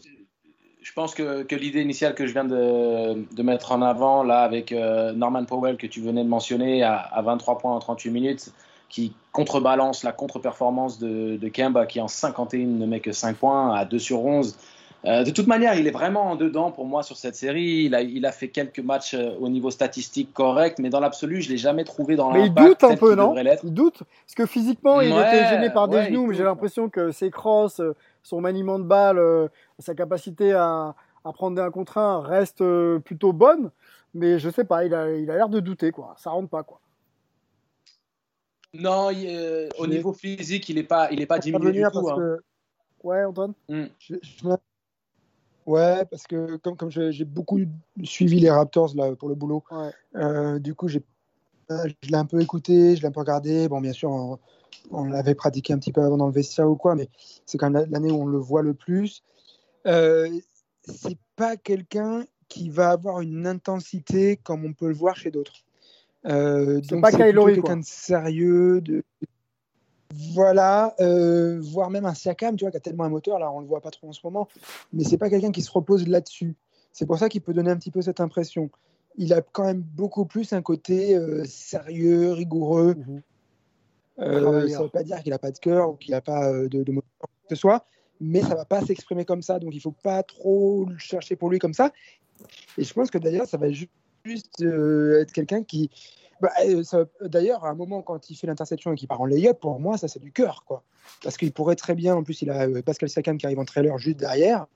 je 0.88 0.94
pense 0.94 1.14
que, 1.14 1.42
que 1.42 1.54
l'idée 1.54 1.82
initiale 1.82 2.14
que 2.14 2.26
je 2.26 2.32
viens 2.32 2.46
de, 2.46 3.22
de, 3.30 3.42
mettre 3.42 3.72
en 3.72 3.82
avant, 3.82 4.22
là, 4.22 4.40
avec 4.40 4.72
euh, 4.72 5.12
Norman 5.12 5.44
Powell, 5.44 5.76
que 5.76 5.86
tu 5.86 6.00
venais 6.00 6.24
de 6.24 6.28
mentionner, 6.30 6.82
à, 6.82 6.96
à, 6.96 7.20
23 7.20 7.58
points 7.58 7.74
en 7.74 7.78
38 7.78 8.10
minutes, 8.10 8.52
qui 8.88 9.12
contrebalance 9.30 10.02
la 10.02 10.12
contre-performance 10.12 10.98
de, 10.98 11.36
de, 11.36 11.48
Kemba, 11.48 11.84
qui 11.84 12.00
en 12.00 12.08
51 12.08 12.64
ne 12.64 12.86
met 12.86 13.00
que 13.00 13.12
5 13.12 13.36
points, 13.36 13.74
à 13.74 13.84
2 13.84 13.98
sur 13.98 14.24
11. 14.24 14.56
Euh, 15.04 15.24
de 15.24 15.30
toute 15.30 15.46
manière, 15.46 15.74
il 15.74 15.86
est 15.86 15.90
vraiment 15.90 16.30
en 16.30 16.36
dedans 16.36 16.70
pour 16.70 16.86
moi 16.86 17.02
sur 17.02 17.18
cette 17.18 17.36
série. 17.36 17.84
Il 17.84 17.94
a, 17.94 18.00
il 18.00 18.24
a 18.24 18.32
fait 18.32 18.48
quelques 18.48 18.80
matchs 18.80 19.12
euh, 19.12 19.34
au 19.40 19.50
niveau 19.50 19.70
statistique 19.70 20.32
correct, 20.32 20.78
mais 20.78 20.88
dans 20.88 21.00
l'absolu, 21.00 21.42
je 21.42 21.48
ne 21.48 21.52
l'ai 21.52 21.58
jamais 21.58 21.84
trouvé 21.84 22.16
dans 22.16 22.32
Mais 22.32 22.46
il 22.46 22.54
doute 22.54 22.82
un 22.82 22.96
peu, 22.96 23.14
non 23.14 23.34
Il 23.62 23.74
doute 23.74 23.98
Parce 24.24 24.34
que 24.34 24.46
physiquement, 24.46 25.02
il 25.02 25.12
ouais, 25.12 25.20
était 25.20 25.50
gêné 25.50 25.68
par 25.68 25.86
des 25.86 25.98
ouais, 25.98 26.06
genoux, 26.06 26.28
mais 26.28 26.34
j'ai 26.34 26.44
l'impression 26.44 26.88
que 26.88 27.10
ses 27.10 27.30
crosses, 27.30 27.82
son 28.28 28.40
maniement 28.40 28.78
de 28.78 28.84
balle, 28.84 29.50
sa 29.78 29.94
capacité 29.94 30.52
à, 30.52 30.94
à 31.24 31.32
prendre 31.32 31.56
des 31.56 31.62
1 31.62 31.70
contre 31.70 31.98
1 31.98 32.20
reste 32.20 32.62
plutôt 33.00 33.32
bonne, 33.32 33.70
mais 34.14 34.38
je 34.38 34.50
sais 34.50 34.64
pas, 34.64 34.84
il 34.84 34.94
a 34.94 35.10
il 35.14 35.30
a 35.30 35.36
l'air 35.36 35.48
de 35.48 35.60
douter 35.60 35.90
quoi, 35.92 36.14
ça 36.18 36.30
rentre 36.30 36.50
pas 36.50 36.62
quoi. 36.62 36.80
Non, 38.74 39.10
il, 39.10 39.26
euh, 39.28 39.68
au 39.78 39.86
niveau 39.86 40.12
physique, 40.12 40.68
il 40.68 40.78
est 40.78 40.84
pas 40.84 41.10
il 41.10 41.20
est 41.20 41.26
pas 41.26 41.38
diminué 41.38 41.72
du 41.72 41.82
tout. 41.90 42.08
Hein. 42.10 42.16
Que... 42.16 42.38
Ouais, 43.02 43.24
Antoine? 43.24 43.54
Mm. 43.68 43.84
Je, 43.98 44.16
je... 44.20 44.48
Ouais, 45.66 46.04
parce 46.06 46.26
que 46.26 46.56
comme 46.56 46.76
comme 46.76 46.90
j'ai 46.90 47.24
beaucoup 47.24 47.60
suivi 48.02 48.40
les 48.40 48.50
Raptors 48.50 48.94
là 48.94 49.14
pour 49.16 49.28
le 49.28 49.34
boulot, 49.34 49.64
ouais. 49.70 49.90
euh, 50.16 50.58
du 50.58 50.74
coup 50.74 50.88
j'ai 50.88 51.02
je 51.70 52.08
l'ai 52.08 52.16
un 52.16 52.24
peu 52.24 52.40
écouté, 52.40 52.96
je 52.96 53.02
l'ai 53.02 53.08
un 53.08 53.10
peu 53.10 53.20
regardé. 53.20 53.68
Bon, 53.68 53.82
bien 53.82 53.92
sûr, 53.92 54.38
on 54.90 55.04
l'avait 55.04 55.34
pratiqué 55.34 55.72
un 55.72 55.78
petit 55.78 55.92
peu 55.92 56.02
avant 56.02 56.16
dans 56.16 56.26
le 56.26 56.32
vestiaire 56.32 56.68
ou 56.68 56.76
quoi, 56.76 56.94
mais 56.94 57.08
c'est 57.46 57.58
quand 57.58 57.70
même 57.70 57.90
l'année 57.90 58.10
où 58.10 58.22
on 58.22 58.26
le 58.26 58.38
voit 58.38 58.62
le 58.62 58.74
plus. 58.74 59.22
Euh, 59.86 60.28
c'est 60.82 61.18
pas 61.36 61.56
quelqu'un 61.56 62.24
qui 62.48 62.70
va 62.70 62.90
avoir 62.90 63.20
une 63.20 63.46
intensité 63.46 64.36
comme 64.36 64.64
on 64.64 64.72
peut 64.72 64.88
le 64.88 64.94
voir 64.94 65.16
chez 65.16 65.30
d'autres. 65.30 65.64
Euh, 66.26 66.80
c'est 66.88 67.00
pas 67.00 67.12
Kylori, 67.12 67.54
quelqu'un 67.54 67.76
de 67.76 67.84
sérieux, 67.84 68.80
de 68.80 69.04
voilà, 70.14 70.94
euh, 71.00 71.60
voire 71.60 71.90
même 71.90 72.06
un 72.06 72.14
Siakam, 72.14 72.56
tu 72.56 72.64
vois, 72.64 72.70
qui 72.70 72.78
a 72.78 72.80
tellement 72.80 73.04
un 73.04 73.10
moteur, 73.10 73.38
là 73.38 73.52
on 73.52 73.60
le 73.60 73.66
voit 73.66 73.80
pas 73.80 73.90
trop 73.90 74.08
en 74.08 74.12
ce 74.12 74.20
moment, 74.24 74.48
mais 74.92 75.04
c'est 75.04 75.18
pas 75.18 75.28
quelqu'un 75.28 75.52
qui 75.52 75.62
se 75.62 75.70
repose 75.70 76.08
là-dessus. 76.08 76.56
C'est 76.92 77.06
pour 77.06 77.18
ça 77.18 77.28
qu'il 77.28 77.42
peut 77.42 77.52
donner 77.52 77.70
un 77.70 77.76
petit 77.76 77.90
peu 77.90 78.02
cette 78.02 78.20
impression. 78.20 78.70
Il 79.16 79.32
a 79.32 79.42
quand 79.42 79.64
même 79.64 79.82
beaucoup 79.82 80.24
plus 80.24 80.52
un 80.52 80.62
côté 80.62 81.14
euh, 81.16 81.44
sérieux, 81.44 82.32
rigoureux. 82.32 82.94
Mmh. 82.94 83.18
Euh, 84.20 84.68
ça 84.68 84.82
veut 84.82 84.88
pas 84.88 85.02
dire 85.02 85.22
qu'il 85.22 85.32
a 85.32 85.38
pas 85.38 85.50
de 85.50 85.58
cœur 85.58 85.90
ou 85.90 85.94
qu'il 85.94 86.14
a 86.14 86.20
pas 86.20 86.50
euh, 86.50 86.68
de, 86.68 86.82
de 86.82 86.92
moteur, 86.92 87.28
que 87.48 87.54
ce 87.54 87.56
soit 87.56 87.84
mais 88.20 88.42
ça 88.42 88.56
va 88.56 88.64
pas 88.64 88.84
s'exprimer 88.84 89.24
comme 89.24 89.42
ça, 89.42 89.60
donc 89.60 89.72
il 89.76 89.80
faut 89.80 89.92
pas 89.92 90.24
trop 90.24 90.86
le 90.86 90.98
chercher 90.98 91.36
pour 91.36 91.50
lui 91.50 91.60
comme 91.60 91.72
ça. 91.72 91.92
Et 92.76 92.82
je 92.82 92.92
pense 92.92 93.12
que 93.12 93.18
d'ailleurs, 93.18 93.46
ça 93.46 93.58
va 93.58 93.70
juste, 93.70 93.92
euh, 94.60 95.20
être 95.20 95.30
quelqu'un 95.30 95.62
qui, 95.62 95.88
bah, 96.40 96.50
d'ailleurs, 97.20 97.64
à 97.64 97.70
un 97.70 97.76
moment 97.76 98.02
quand 98.02 98.28
il 98.28 98.34
fait 98.34 98.48
l'interception 98.48 98.92
et 98.92 98.96
qu'il 98.96 99.06
part 99.06 99.20
en 99.20 99.26
lay-up, 99.26 99.60
pour 99.60 99.78
moi, 99.78 99.98
ça 99.98 100.08
c'est 100.08 100.18
du 100.18 100.32
cœur, 100.32 100.64
quoi. 100.66 100.82
Parce 101.22 101.36
qu'il 101.36 101.52
pourrait 101.52 101.76
très 101.76 101.94
bien, 101.94 102.16
en 102.16 102.24
plus, 102.24 102.42
il 102.42 102.50
a 102.50 102.66
Pascal 102.82 103.08
Siakam 103.08 103.38
qui 103.38 103.46
arrive 103.46 103.60
en 103.60 103.64
trailer 103.64 103.96
juste 103.98 104.16
derrière, 104.16 104.66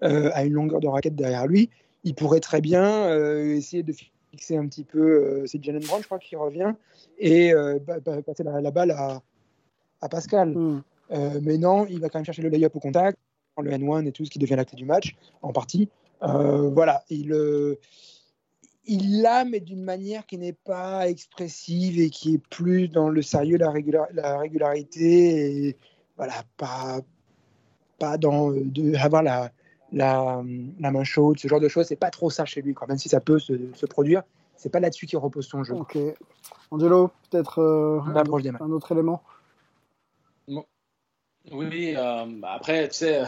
à 0.00 0.44
une 0.44 0.52
longueur 0.52 0.78
de 0.78 0.86
raquette 0.86 1.16
derrière 1.16 1.48
lui, 1.48 1.70
il 2.04 2.14
pourrait 2.14 2.38
très 2.38 2.60
bien 2.60 3.12
essayer 3.56 3.82
de 3.82 3.92
fixer 4.30 4.56
un 4.56 4.66
petit 4.66 4.84
peu, 4.84 5.44
c'est 5.46 5.62
Jalen 5.62 5.82
Brown, 5.84 6.00
je 6.00 6.06
crois, 6.06 6.18
qui 6.18 6.36
revient, 6.36 6.72
et 7.18 7.52
bah, 7.86 8.00
bah, 8.00 8.22
passer 8.22 8.42
la, 8.44 8.60
la, 8.60 8.70
balle 8.70 8.90
à, 8.90 9.22
à 10.00 10.08
Pascal. 10.08 10.50
Mm. 10.50 10.82
Euh, 11.10 11.40
mais 11.42 11.58
non, 11.58 11.86
il 11.86 12.00
va 12.00 12.08
quand 12.08 12.18
même 12.18 12.24
chercher 12.24 12.42
le 12.42 12.48
lay-up 12.48 12.74
au 12.76 12.80
contact, 12.80 13.18
le 13.60 13.70
N1 13.70 14.06
et 14.06 14.12
tout, 14.12 14.24
ce 14.24 14.30
qui 14.30 14.38
devient 14.38 14.56
la 14.56 14.64
clé 14.64 14.76
du 14.76 14.84
match, 14.84 15.16
en 15.42 15.52
partie. 15.52 15.88
Euh, 16.22 16.68
voilà, 16.70 17.04
il, 17.10 17.32
euh, 17.32 17.76
il 18.84 19.22
l'a, 19.22 19.44
mais 19.44 19.60
d'une 19.60 19.82
manière 19.82 20.26
qui 20.26 20.38
n'est 20.38 20.52
pas 20.52 21.08
expressive 21.08 22.00
et 22.00 22.10
qui 22.10 22.34
est 22.34 22.42
plus 22.50 22.88
dans 22.88 23.08
le 23.08 23.22
sérieux, 23.22 23.58
la 23.58 23.70
régularité, 24.38 25.66
et 25.66 25.76
voilà, 26.16 26.34
pas, 26.56 27.00
pas 27.98 28.18
dans 28.18 28.50
de, 28.50 28.94
avoir 28.96 29.22
la, 29.22 29.50
la, 29.92 30.42
la, 30.80 30.90
main 30.90 31.04
chaude, 31.04 31.38
ce 31.38 31.48
genre 31.48 31.60
de 31.60 31.68
choses. 31.68 31.86
C'est 31.86 31.96
pas 31.96 32.10
trop 32.10 32.30
ça 32.30 32.44
chez 32.44 32.62
lui, 32.62 32.74
quoi. 32.74 32.86
même 32.86 32.98
si 32.98 33.08
ça 33.08 33.20
peut 33.20 33.38
se, 33.38 33.54
se 33.74 33.86
produire. 33.86 34.22
C'est 34.56 34.70
pas 34.70 34.80
là-dessus 34.80 35.06
qu'il 35.06 35.18
repose 35.18 35.46
son 35.46 35.62
jeu. 35.62 35.74
Ok. 35.74 35.96
Angelo, 36.70 37.10
peut-être 37.30 37.62
un, 37.62 38.16
un 38.16 38.70
autre 38.70 38.92
élément 38.92 39.22
oui, 41.52 41.94
euh, 41.96 42.26
après, 42.42 42.88
tu 42.88 42.96
sais, 42.96 43.22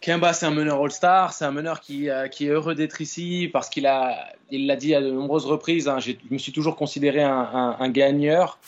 Kemba, 0.00 0.32
c'est 0.32 0.46
un 0.46 0.50
meneur 0.50 0.82
All-Star, 0.82 1.32
c'est 1.32 1.44
un 1.44 1.50
meneur 1.50 1.80
qui, 1.80 2.08
euh, 2.08 2.28
qui, 2.28 2.46
est 2.46 2.50
heureux 2.50 2.74
d'être 2.74 3.00
ici 3.00 3.50
parce 3.52 3.68
qu'il 3.68 3.86
a, 3.86 4.32
il 4.50 4.66
l'a 4.66 4.76
dit 4.76 4.94
à 4.94 5.00
de 5.00 5.10
nombreuses 5.10 5.44
reprises, 5.44 5.88
hein, 5.88 5.98
je 5.98 6.12
me 6.30 6.38
suis 6.38 6.52
toujours 6.52 6.76
considéré 6.76 7.22
un, 7.22 7.30
un, 7.30 7.76
un, 7.78 7.88
gagneur 7.90 8.58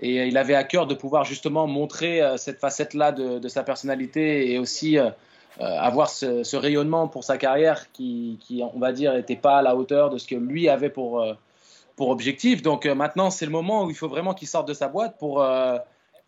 et 0.00 0.26
il 0.26 0.36
avait 0.36 0.54
à 0.54 0.64
cœur 0.64 0.86
de 0.86 0.94
pouvoir 0.94 1.24
justement 1.24 1.66
montrer 1.66 2.20
euh, 2.20 2.36
cette 2.36 2.60
facette-là 2.60 3.12
de, 3.12 3.38
de, 3.38 3.48
sa 3.48 3.62
personnalité 3.62 4.52
et 4.52 4.58
aussi 4.58 4.98
euh, 4.98 5.08
avoir 5.60 6.08
ce, 6.10 6.42
ce, 6.42 6.56
rayonnement 6.56 7.08
pour 7.08 7.24
sa 7.24 7.38
carrière 7.38 7.92
qui, 7.92 8.38
qui 8.40 8.62
on 8.74 8.78
va 8.78 8.92
dire, 8.92 9.14
n'était 9.14 9.36
pas 9.36 9.58
à 9.58 9.62
la 9.62 9.76
hauteur 9.76 10.10
de 10.10 10.18
ce 10.18 10.26
que 10.26 10.34
lui 10.34 10.68
avait 10.68 10.90
pour, 10.90 11.24
pour 11.96 12.08
objectif. 12.08 12.62
Donc 12.62 12.86
maintenant, 12.86 13.30
c'est 13.30 13.46
le 13.46 13.52
moment 13.52 13.84
où 13.84 13.90
il 13.90 13.96
faut 13.96 14.08
vraiment 14.08 14.34
qu'il 14.34 14.48
sorte 14.48 14.66
de 14.66 14.74
sa 14.74 14.88
boîte 14.88 15.16
pour 15.18 15.42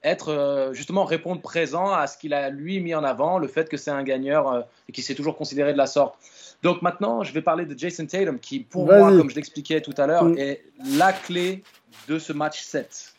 être 0.07 0.29
euh, 0.29 0.73
justement 0.73 1.05
répondre 1.05 1.41
présent 1.41 1.93
à 1.93 2.07
ce 2.07 2.17
qu'il 2.17 2.33
a 2.33 2.51
lui 2.51 2.81
mis 2.81 2.95
en 2.95 3.05
avant, 3.05 3.39
le 3.39 3.49
fait 3.49 3.69
que 3.69 3.77
c'est 3.77 3.91
un 3.91 4.05
gagneur 4.05 4.49
euh, 4.49 4.61
et 4.89 4.93
qu'il 4.93 5.03
s'est 5.05 5.15
toujours 5.15 5.37
considéré 5.37 5.73
de 5.73 5.79
la 5.79 5.87
sorte. 5.87 6.17
Donc 6.63 6.81
maintenant, 6.81 7.23
je 7.23 7.33
vais 7.33 7.43
parler 7.43 7.67
de 7.67 7.77
Jason 7.77 8.07
Tatum, 8.07 8.39
qui 8.39 8.61
pour 8.61 8.87
moi, 8.87 9.11
comme 9.17 9.29
je 9.29 9.37
l'expliquais 9.37 9.81
tout 9.81 9.95
à 9.99 10.07
l'heure, 10.07 10.25
mm. 10.25 10.39
est 10.39 10.65
la 10.97 11.13
clé 11.13 11.63
de 12.09 12.19
ce 12.19 12.33
match 12.33 12.63
7. 12.63 13.15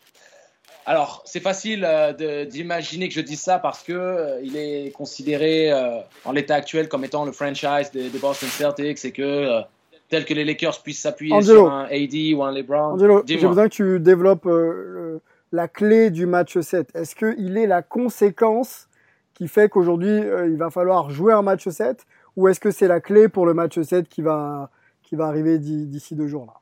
Alors, 0.88 1.20
c'est 1.26 1.40
facile 1.40 1.84
euh, 1.86 2.46
d'imaginer 2.46 3.08
que 3.08 3.14
je 3.14 3.20
dise 3.20 3.42
ça 3.42 3.58
parce 3.58 3.82
que 3.82 3.92
euh, 3.92 4.40
il 4.42 4.56
est 4.56 4.90
considéré 4.92 5.70
euh, 5.70 5.98
en 6.24 6.32
l'état 6.32 6.54
actuel 6.54 6.88
comme 6.88 7.04
étant 7.04 7.26
le 7.26 7.32
franchise 7.32 7.90
des, 7.92 8.08
des, 8.08 8.18
Boston 8.18 8.48
Celtics 8.48 9.04
et 9.04 9.12
que 9.12 9.60
tel 10.08 10.24
que 10.24 10.32
les 10.32 10.46
Lakers 10.46 10.82
puissent 10.82 11.02
s'appuyer 11.02 11.34
sur 11.42 11.70
un 11.70 11.84
AD 11.84 12.14
ou 12.34 12.42
un 12.42 12.52
LeBron. 12.52 12.94
Angelo, 12.94 13.22
j'ai 13.26 13.36
besoin 13.48 13.68
que 13.68 13.74
tu 13.74 14.00
développes 14.00 14.48
la 15.52 15.68
clé 15.68 16.08
du 16.08 16.24
match 16.24 16.58
7. 16.58 16.88
Est-ce 16.94 17.14
qu'il 17.14 17.58
est 17.58 17.66
la 17.66 17.82
conséquence 17.82 18.88
qui 19.34 19.46
fait 19.46 19.68
qu'aujourd'hui, 19.68 20.22
il 20.46 20.56
va 20.56 20.70
falloir 20.70 21.10
jouer 21.10 21.34
un 21.34 21.42
match 21.42 21.68
7 21.68 22.06
ou 22.36 22.48
est-ce 22.48 22.60
que 22.60 22.70
c'est 22.70 22.88
la 22.88 23.00
clé 23.00 23.28
pour 23.28 23.44
le 23.44 23.52
match 23.52 23.78
7 23.78 24.08
qui 24.08 24.22
va, 24.22 24.70
qui 25.02 25.16
va 25.16 25.26
arriver 25.26 25.58
d'i- 25.58 25.84
d'ici 25.84 26.14
deux 26.14 26.28
jours 26.28 26.46
là? 26.46 26.54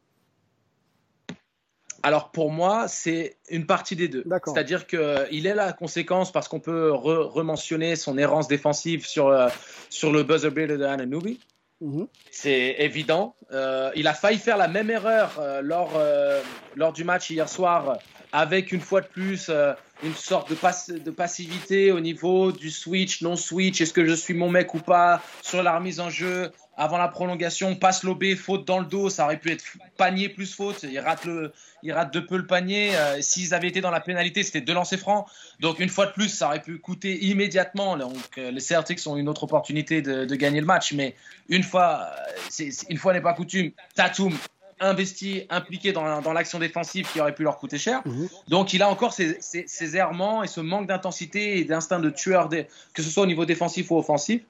Alors 2.06 2.30
pour 2.30 2.52
moi, 2.52 2.86
c'est 2.86 3.36
une 3.50 3.66
partie 3.66 3.96
des 3.96 4.06
deux. 4.06 4.22
C'est-à-dire 4.54 4.86
qu'il 4.86 5.44
est 5.44 5.54
la 5.56 5.72
conséquence 5.72 6.30
parce 6.30 6.46
qu'on 6.46 6.60
peut 6.60 6.90
re- 6.92 7.26
rementionner 7.26 7.96
son 7.96 8.16
errance 8.16 8.46
défensive 8.46 9.04
sur, 9.04 9.26
euh, 9.26 9.48
sur 9.90 10.12
le 10.12 10.22
buzzer 10.22 10.50
beater 10.52 10.78
de 10.78 10.84
Ananubi. 10.84 11.40
Mhm. 11.80 12.06
C'est 12.30 12.76
évident. 12.78 13.34
Euh, 13.50 13.90
il 13.96 14.06
a 14.06 14.14
failli 14.14 14.38
faire 14.38 14.56
la 14.56 14.68
même 14.68 14.88
erreur 14.88 15.32
euh, 15.40 15.60
lors, 15.62 15.94
euh, 15.96 16.40
lors 16.76 16.92
du 16.92 17.02
match 17.02 17.28
hier 17.28 17.48
soir, 17.48 17.98
avec 18.30 18.70
une 18.70 18.80
fois 18.80 19.00
de 19.00 19.08
plus 19.08 19.48
euh, 19.48 19.72
une 20.04 20.14
sorte 20.14 20.48
de, 20.48 20.54
passe- 20.54 20.90
de 20.90 21.10
passivité 21.10 21.90
au 21.90 21.98
niveau 21.98 22.52
du 22.52 22.70
switch, 22.70 23.20
non-switch. 23.20 23.80
Est-ce 23.80 23.92
que 23.92 24.06
je 24.06 24.14
suis 24.14 24.32
mon 24.34 24.48
mec 24.48 24.74
ou 24.74 24.78
pas 24.78 25.20
Sur 25.42 25.60
la 25.64 25.76
remise 25.76 25.98
en 25.98 26.08
jeu, 26.08 26.52
avant 26.76 26.98
la 26.98 27.08
prolongation, 27.08 27.74
passe 27.74 28.02
lobé, 28.02 28.36
faute 28.36 28.66
dans 28.66 28.78
le 28.78 28.84
dos. 28.86 29.08
Ça 29.08 29.24
aurait 29.24 29.38
pu 29.38 29.50
être 29.50 29.64
panier 29.96 30.28
plus 30.28 30.52
faute. 30.54 30.82
Il 30.82 30.98
rate, 30.98 31.24
le, 31.24 31.52
il 31.82 31.92
rate 31.92 32.12
de 32.12 32.20
peu 32.20 32.36
le 32.36 32.46
panier. 32.46 32.94
Euh, 32.96 33.20
S'ils 33.22 33.54
avaient 33.54 33.68
été 33.68 33.80
dans 33.80 33.90
la 33.90 34.00
pénalité, 34.00 34.42
c'était 34.42 34.60
deux 34.60 34.74
lancers 34.74 34.98
francs. 34.98 35.26
Donc 35.60 35.78
une 35.80 35.88
fois 35.88 36.06
de 36.06 36.12
plus, 36.12 36.28
ça 36.28 36.48
aurait 36.48 36.60
pu 36.62 36.78
coûter 36.78 37.24
immédiatement. 37.24 37.96
Donc 37.96 38.16
euh, 38.38 38.50
les 38.50 38.60
Celtics 38.60 39.00
ont 39.06 39.16
une 39.16 39.28
autre 39.28 39.44
opportunité 39.44 40.02
de, 40.02 40.24
de 40.26 40.34
gagner 40.36 40.60
le 40.60 40.66
match. 40.66 40.92
Mais 40.92 41.14
une 41.48 41.62
fois, 41.62 42.02
euh, 42.10 42.32
c'est- 42.50 42.70
une 42.90 42.98
fois 42.98 43.12
n'est 43.14 43.20
pas 43.22 43.32
coutume, 43.32 43.70
Tatum 43.94 44.34
investi, 44.78 45.44
impliqué 45.48 45.92
dans, 45.92 46.20
dans 46.20 46.34
l'action 46.34 46.58
défensive 46.58 47.08
qui 47.10 47.18
aurait 47.20 47.34
pu 47.34 47.42
leur 47.42 47.56
coûter 47.58 47.78
cher. 47.78 48.02
Mhm. 48.04 48.28
Donc 48.48 48.74
il 48.74 48.82
a 48.82 48.90
encore 48.90 49.14
ces, 49.14 49.38
ces- 49.40 49.64
ces 49.66 49.96
errements 49.96 50.42
et 50.44 50.48
ce 50.48 50.60
manque 50.60 50.86
d'intensité 50.86 51.58
et 51.58 51.64
d'instinct 51.64 51.98
de 52.00 52.10
tueur, 52.10 52.50
que 52.50 53.02
ce 53.02 53.08
soit 53.08 53.22
au 53.22 53.26
niveau 53.26 53.46
défensif 53.46 53.90
ou 53.90 53.96
offensif. 53.96 54.42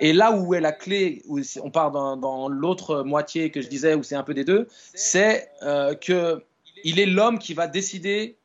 Et 0.00 0.12
là 0.12 0.32
où 0.32 0.54
est 0.54 0.60
la 0.60 0.72
clé, 0.72 1.22
on 1.62 1.70
part 1.70 1.90
dans, 1.90 2.48
l'autre 2.48 3.02
moitié 3.02 3.50
que 3.50 3.60
je 3.60 3.68
disais, 3.68 3.94
où 3.94 4.02
c'est 4.02 4.14
un 4.14 4.22
peu 4.22 4.34
des 4.34 4.44
deux, 4.44 4.68
c'est 4.94 5.50
euh, 5.62 5.94
que 5.94 6.42
est 6.84 7.06
l'homme 7.06 7.38
qui 7.38 7.54
va 7.54 7.66
décider 7.66 8.36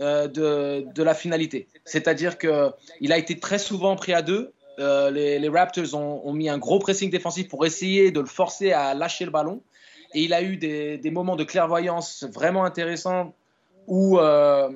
euh, 0.00 0.26
de, 0.26 1.02
la 1.02 1.14
finalité. 1.14 1.68
C'est-à-dire 1.84 2.38
que 2.38 2.70
il 3.00 3.12
a 3.12 3.18
été 3.18 3.38
très 3.38 3.58
souvent 3.58 3.96
pris 3.96 4.12
à 4.12 4.22
deux. 4.22 4.52
Euh, 4.80 5.10
les, 5.10 5.48
Raptors 5.48 5.94
ont, 5.94 6.32
mis 6.32 6.48
un 6.48 6.58
gros 6.58 6.80
pressing 6.80 7.10
défensif 7.10 7.48
pour 7.48 7.64
essayer 7.64 8.10
de 8.10 8.20
le 8.20 8.26
forcer 8.26 8.72
à 8.72 8.94
lâcher 8.94 9.24
le 9.24 9.30
ballon. 9.30 9.62
Et 10.14 10.22
il 10.22 10.32
a 10.32 10.42
eu 10.42 10.56
des, 10.56 10.98
des 10.98 11.10
moments 11.10 11.36
de 11.36 11.44
clairvoyance 11.44 12.24
vraiment 12.32 12.64
intéressants 12.64 13.34
où 13.86 14.18
euh, 14.18 14.70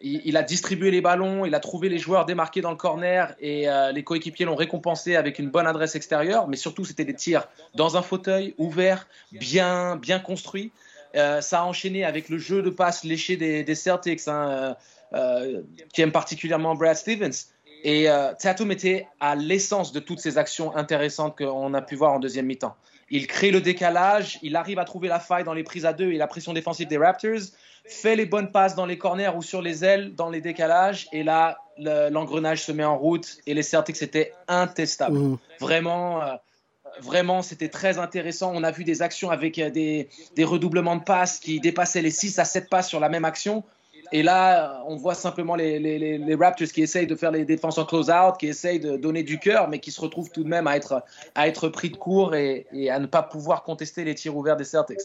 il, 0.00 0.36
a 0.36 0.42
distribué 0.42 0.90
les 0.90 1.00
ballons, 1.00 1.44
il 1.44 1.54
a 1.54 1.60
trouvé 1.60 1.88
les 1.88 1.98
joueurs 1.98 2.24
démarqués 2.24 2.60
dans 2.60 2.70
le 2.70 2.76
corner 2.76 3.34
et 3.40 3.68
euh, 3.68 3.90
les 3.90 4.04
coéquipiers 4.04 4.46
l'ont 4.46 4.54
récompensé 4.54 5.16
avec 5.16 5.38
une 5.38 5.50
bonne 5.50 5.66
adresse 5.66 5.96
extérieure. 5.96 6.46
Mais 6.46 6.56
surtout, 6.56 6.84
c'était 6.84 7.04
des 7.04 7.14
tirs 7.14 7.48
dans 7.74 7.96
un 7.96 8.02
fauteuil 8.02 8.54
ouvert, 8.58 9.08
bien, 9.32 9.96
bien 9.96 10.20
construit. 10.20 10.70
Euh, 11.16 11.40
ça 11.40 11.60
a 11.60 11.64
enchaîné 11.64 12.04
avec 12.04 12.28
le 12.28 12.38
jeu 12.38 12.62
de 12.62 12.70
passe 12.70 13.02
léché 13.02 13.36
des, 13.36 13.64
des 13.64 13.74
Celtics, 13.74 14.28
hein, 14.28 14.76
euh, 15.14 15.62
qui 15.92 16.02
aime 16.02 16.12
particulièrement 16.12 16.76
Brad 16.76 16.96
Stevens. 16.96 17.46
Et 17.84 18.08
Tatum 18.40 18.72
était 18.72 19.06
à 19.20 19.36
l'essence 19.36 19.92
de 19.92 20.00
toutes 20.00 20.18
ces 20.18 20.36
actions 20.36 20.74
intéressantes 20.74 21.38
qu'on 21.38 21.72
a 21.74 21.80
pu 21.80 21.94
voir 21.94 22.12
en 22.12 22.18
deuxième 22.18 22.46
mi-temps. 22.46 22.74
Il 23.08 23.28
crée 23.28 23.52
le 23.52 23.60
décalage, 23.60 24.40
il 24.42 24.56
arrive 24.56 24.80
à 24.80 24.84
trouver 24.84 25.06
la 25.06 25.20
faille 25.20 25.44
dans 25.44 25.54
les 25.54 25.62
prises 25.62 25.86
à 25.86 25.92
deux 25.92 26.10
et 26.10 26.18
la 26.18 26.26
pression 26.26 26.52
défensive 26.52 26.88
des 26.88 26.98
Raptors, 26.98 27.52
fait 27.88 28.16
les 28.16 28.26
bonnes 28.26 28.52
passes 28.52 28.74
dans 28.74 28.86
les 28.86 28.98
corners 28.98 29.30
ou 29.36 29.42
sur 29.42 29.62
les 29.62 29.84
ailes 29.84 30.14
dans 30.14 30.30
les 30.30 30.40
décalages, 30.40 31.08
et 31.12 31.22
là, 31.22 31.58
le- 31.78 32.10
l'engrenage 32.10 32.62
se 32.62 32.72
met 32.72 32.84
en 32.84 32.96
route 32.98 33.38
et 33.46 33.54
les 33.54 33.62
Celtics 33.62 34.02
étaient 34.02 34.32
intestables. 34.48 35.18
Mhm. 35.18 35.38
Vraiment, 35.60 36.22
euh, 36.22 36.34
vraiment, 37.00 37.42
c'était 37.42 37.68
très 37.68 37.98
intéressant. 37.98 38.52
On 38.54 38.62
a 38.64 38.70
vu 38.70 38.84
des 38.84 39.02
actions 39.02 39.30
avec 39.30 39.58
euh, 39.58 39.70
des, 39.70 40.08
des 40.36 40.44
redoublements 40.44 40.96
de 40.96 41.04
passes 41.04 41.38
qui 41.38 41.60
dépassaient 41.60 42.02
les 42.02 42.10
6 42.10 42.38
à 42.38 42.44
7 42.44 42.68
passes 42.68 42.88
sur 42.88 43.00
la 43.00 43.08
même 43.08 43.24
action. 43.24 43.62
Et 44.12 44.22
là, 44.22 44.82
on 44.86 44.96
voit 44.96 45.14
simplement 45.14 45.54
les, 45.54 45.78
les- 45.78 45.98
les- 45.98 46.18
les 46.18 46.34
Raptors 46.34 46.68
qui 46.68 46.82
essayent 46.82 47.06
de 47.06 47.14
faire 47.14 47.30
les 47.30 47.44
défenses 47.44 47.78
en 47.78 47.84
close-out, 47.84 48.36
qui 48.38 48.46
essayent 48.46 48.80
de 48.80 48.96
donner 48.96 49.22
du 49.22 49.38
cœur, 49.38 49.68
mais 49.68 49.78
qui 49.80 49.90
se 49.90 50.00
retrouvent 50.00 50.30
tout 50.30 50.42
de 50.44 50.48
même 50.48 50.66
à 50.66 50.76
être, 50.76 51.02
à 51.34 51.46
être 51.48 51.68
pris 51.68 51.90
de 51.90 51.96
court 51.96 52.34
et, 52.34 52.66
et 52.72 52.90
à 52.90 52.98
ne 52.98 53.06
pas 53.06 53.22
pouvoir 53.22 53.62
contester 53.64 54.04
les 54.04 54.14
tirs 54.14 54.36
ouverts 54.36 54.56
des 54.56 54.64
Celtics. 54.64 55.00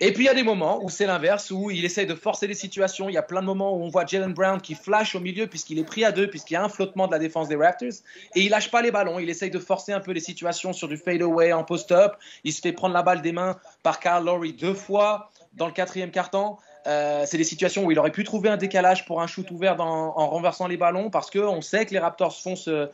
Et 0.00 0.12
puis 0.12 0.24
il 0.24 0.26
y 0.26 0.30
a 0.30 0.34
des 0.34 0.42
moments 0.42 0.82
où 0.82 0.88
c'est 0.88 1.06
l'inverse, 1.06 1.50
où 1.50 1.70
il 1.70 1.84
essaye 1.84 2.06
de 2.06 2.14
forcer 2.14 2.46
les 2.46 2.54
situations. 2.54 3.08
Il 3.08 3.14
y 3.14 3.18
a 3.18 3.22
plein 3.22 3.40
de 3.40 3.46
moments 3.46 3.76
où 3.76 3.82
on 3.82 3.88
voit 3.88 4.06
Jalen 4.06 4.32
Brown 4.32 4.60
qui 4.60 4.74
flash 4.74 5.14
au 5.14 5.20
milieu 5.20 5.46
puisqu'il 5.46 5.78
est 5.78 5.84
pris 5.84 6.04
à 6.04 6.12
deux, 6.12 6.28
puisqu'il 6.28 6.54
y 6.54 6.56
a 6.56 6.62
un 6.64 6.68
flottement 6.68 7.06
de 7.06 7.12
la 7.12 7.18
défense 7.18 7.48
des 7.48 7.56
Raptors. 7.56 7.88
Et 8.34 8.40
il 8.42 8.50
lâche 8.50 8.70
pas 8.70 8.82
les 8.82 8.90
ballons. 8.90 9.18
Il 9.18 9.28
essaye 9.30 9.50
de 9.50 9.58
forcer 9.58 9.92
un 9.92 10.00
peu 10.00 10.12
les 10.12 10.20
situations 10.20 10.72
sur 10.72 10.88
du 10.88 10.96
fadeaway 10.96 11.52
en 11.52 11.64
post-up. 11.64 12.12
Il 12.44 12.52
se 12.52 12.60
fait 12.60 12.72
prendre 12.72 12.94
la 12.94 13.02
balle 13.02 13.22
des 13.22 13.32
mains 13.32 13.56
par 13.82 14.00
Carl 14.00 14.24
Lowry 14.24 14.52
deux 14.52 14.74
fois 14.74 15.30
dans 15.54 15.66
le 15.66 15.72
quatrième 15.72 16.10
quart-temps. 16.10 16.58
Euh, 16.86 17.24
c'est 17.26 17.38
des 17.38 17.44
situations 17.44 17.84
où 17.84 17.90
il 17.90 17.98
aurait 17.98 18.12
pu 18.12 18.24
trouver 18.24 18.50
un 18.50 18.56
décalage 18.56 19.06
pour 19.06 19.22
un 19.22 19.26
shoot 19.26 19.50
ouvert 19.50 19.80
en 19.80 20.28
renversant 20.28 20.66
les 20.66 20.76
ballons 20.76 21.08
parce 21.10 21.30
qu'on 21.30 21.62
sait 21.62 21.86
que 21.86 21.92
les 21.92 21.98
Raptors 21.98 22.38
font 22.38 22.56
ce, 22.56 22.90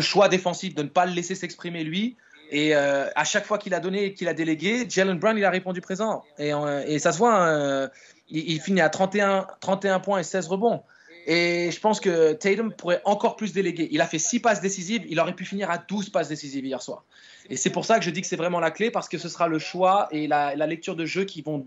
choix 0.00 0.28
défensif 0.28 0.74
de 0.74 0.82
ne 0.82 0.88
pas 0.88 1.06
le 1.06 1.12
laisser 1.12 1.34
s'exprimer 1.34 1.82
lui. 1.82 2.16
Et 2.50 2.76
euh, 2.76 3.08
à 3.16 3.24
chaque 3.24 3.44
fois 3.44 3.58
qu'il 3.58 3.74
a 3.74 3.80
donné 3.80 4.04
et 4.04 4.14
qu'il 4.14 4.28
a 4.28 4.34
délégué, 4.34 4.86
Jalen 4.88 5.18
Brown, 5.18 5.36
il 5.36 5.44
a 5.44 5.50
répondu 5.50 5.80
présent. 5.80 6.22
Et, 6.38 6.52
euh, 6.52 6.98
ça 6.98 7.12
se 7.12 7.18
voit, 7.18 7.34
hein, 7.34 7.90
il, 8.28 8.50
il 8.50 8.60
finit 8.60 8.82
à 8.82 8.88
31, 8.88 9.46
31 9.60 9.98
points 9.98 10.18
et 10.20 10.22
16 10.22 10.46
rebonds. 10.48 10.82
Et 11.28 11.70
je 11.72 11.80
pense 11.80 11.98
que 11.98 12.34
Tatum 12.34 12.72
pourrait 12.72 13.02
encore 13.04 13.34
plus 13.34 13.52
déléguer. 13.52 13.88
Il 13.90 14.00
a 14.00 14.06
fait 14.06 14.18
6 14.18 14.38
passes 14.40 14.60
décisives, 14.60 15.04
il 15.08 15.18
aurait 15.18 15.34
pu 15.34 15.44
finir 15.44 15.70
à 15.70 15.78
12 15.78 16.10
passes 16.10 16.28
décisives 16.28 16.64
hier 16.64 16.80
soir. 16.80 17.04
Et 17.50 17.56
c'est 17.56 17.70
pour 17.70 17.84
ça 17.84 17.98
que 17.98 18.04
je 18.04 18.10
dis 18.10 18.20
que 18.20 18.26
c'est 18.28 18.36
vraiment 18.36 18.60
la 18.60 18.70
clé, 18.70 18.90
parce 18.92 19.08
que 19.08 19.18
ce 19.18 19.28
sera 19.28 19.48
le 19.48 19.58
choix 19.58 20.08
et 20.12 20.26
la, 20.28 20.54
la 20.54 20.66
lecture 20.66 20.94
de 20.94 21.04
jeu 21.04 21.24
qui 21.24 21.42
vont. 21.42 21.66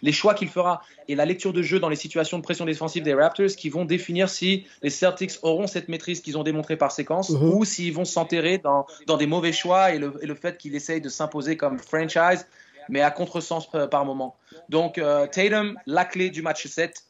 Les 0.00 0.12
choix 0.12 0.32
qu'il 0.34 0.48
fera 0.48 0.82
et 1.08 1.14
la 1.14 1.26
lecture 1.26 1.52
de 1.52 1.60
jeu 1.60 1.78
dans 1.78 1.88
les 1.88 1.96
situations 1.96 2.38
de 2.38 2.42
pression 2.42 2.64
défensive 2.64 3.02
des 3.02 3.14
Raptors 3.14 3.48
qui 3.56 3.68
vont 3.68 3.84
définir 3.84 4.28
si 4.28 4.64
les 4.82 4.90
Celtics 4.90 5.32
auront 5.42 5.66
cette 5.66 5.88
maîtrise 5.88 6.20
qu'ils 6.20 6.38
ont 6.38 6.42
démontré 6.44 6.76
par 6.76 6.92
séquence 6.92 7.30
Mhm. 7.30 7.54
ou 7.54 7.64
s'ils 7.64 7.92
vont 7.92 8.04
s'enterrer 8.04 8.58
dans, 8.58 8.86
dans 9.06 9.16
des 9.16 9.26
mauvais 9.26 9.52
choix 9.52 9.92
et 9.92 9.98
le, 9.98 10.14
et 10.22 10.26
le 10.26 10.34
fait 10.34 10.56
qu'il 10.56 10.74
essaye 10.74 11.00
de 11.00 11.08
s'imposer 11.08 11.56
comme 11.56 11.78
franchise, 11.78 12.46
mais 12.88 13.00
à 13.00 13.10
contresens 13.10 13.68
par, 13.70 13.90
par 13.90 14.04
moment. 14.04 14.36
Donc, 14.68 14.98
euh, 14.98 15.26
Tatum, 15.26 15.76
la 15.86 16.04
clé 16.04 16.30
du 16.30 16.42
match 16.42 16.66
7. 16.66 17.02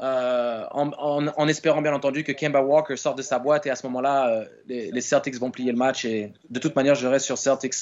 Euh, 0.00 0.64
en, 0.70 0.88
en- 0.92 1.28
en 1.28 1.48
espérant 1.48 1.82
bien 1.82 1.92
entendu 1.94 2.24
que 2.24 2.32
Kemba 2.32 2.62
Walker 2.62 2.96
sorte 2.96 3.18
de 3.18 3.22
sa 3.22 3.38
boîte 3.38 3.66
et 3.66 3.70
à 3.70 3.76
ce 3.76 3.86
moment-là, 3.86 4.30
euh, 4.30 4.44
les, 4.66 4.90
les 4.90 5.00
Celtics 5.00 5.38
vont 5.38 5.50
plier 5.50 5.72
le 5.72 5.78
match 5.78 6.04
et 6.04 6.32
de 6.48 6.58
toute 6.58 6.74
manière, 6.74 6.94
je 6.94 7.06
reste 7.06 7.26
sur 7.26 7.36
Celtics 7.38 7.74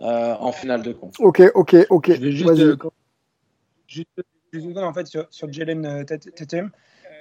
euh, 0.00 0.34
en 0.34 0.52
finale 0.52 0.82
de 0.82 0.92
compte. 0.92 1.14
Ok, 1.20 1.42
ok, 1.54 1.76
ok. 1.90 2.12
Je 2.14 2.20
vais 2.20 2.32
juste, 2.32 2.50
euh, 2.50 2.76
juste, 3.86 4.08
juste 4.52 4.76
en 4.76 4.92
fait 4.92 5.06
sur, 5.06 5.26
sur 5.30 5.52
Jalen 5.52 6.04
Tat- 6.04 6.18
Tatum. 6.18 6.70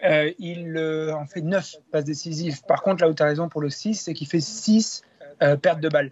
Euh, 0.03 0.31
il 0.39 0.75
euh, 0.77 1.13
en 1.15 1.25
fait 1.25 1.41
9 1.41 1.75
passes 1.91 2.03
décisives. 2.03 2.61
Par 2.67 2.81
contre, 2.83 3.01
là 3.03 3.09
où 3.09 3.13
tu 3.13 3.23
as 3.23 3.27
raison 3.27 3.47
pour 3.49 3.61
le 3.61 3.69
6, 3.69 3.95
c'est 3.95 4.13
qu'il 4.13 4.27
fait 4.27 4.41
6 4.41 5.03
euh, 5.41 5.55
pertes 5.55 5.79
de 5.79 5.89
balles. 5.89 6.11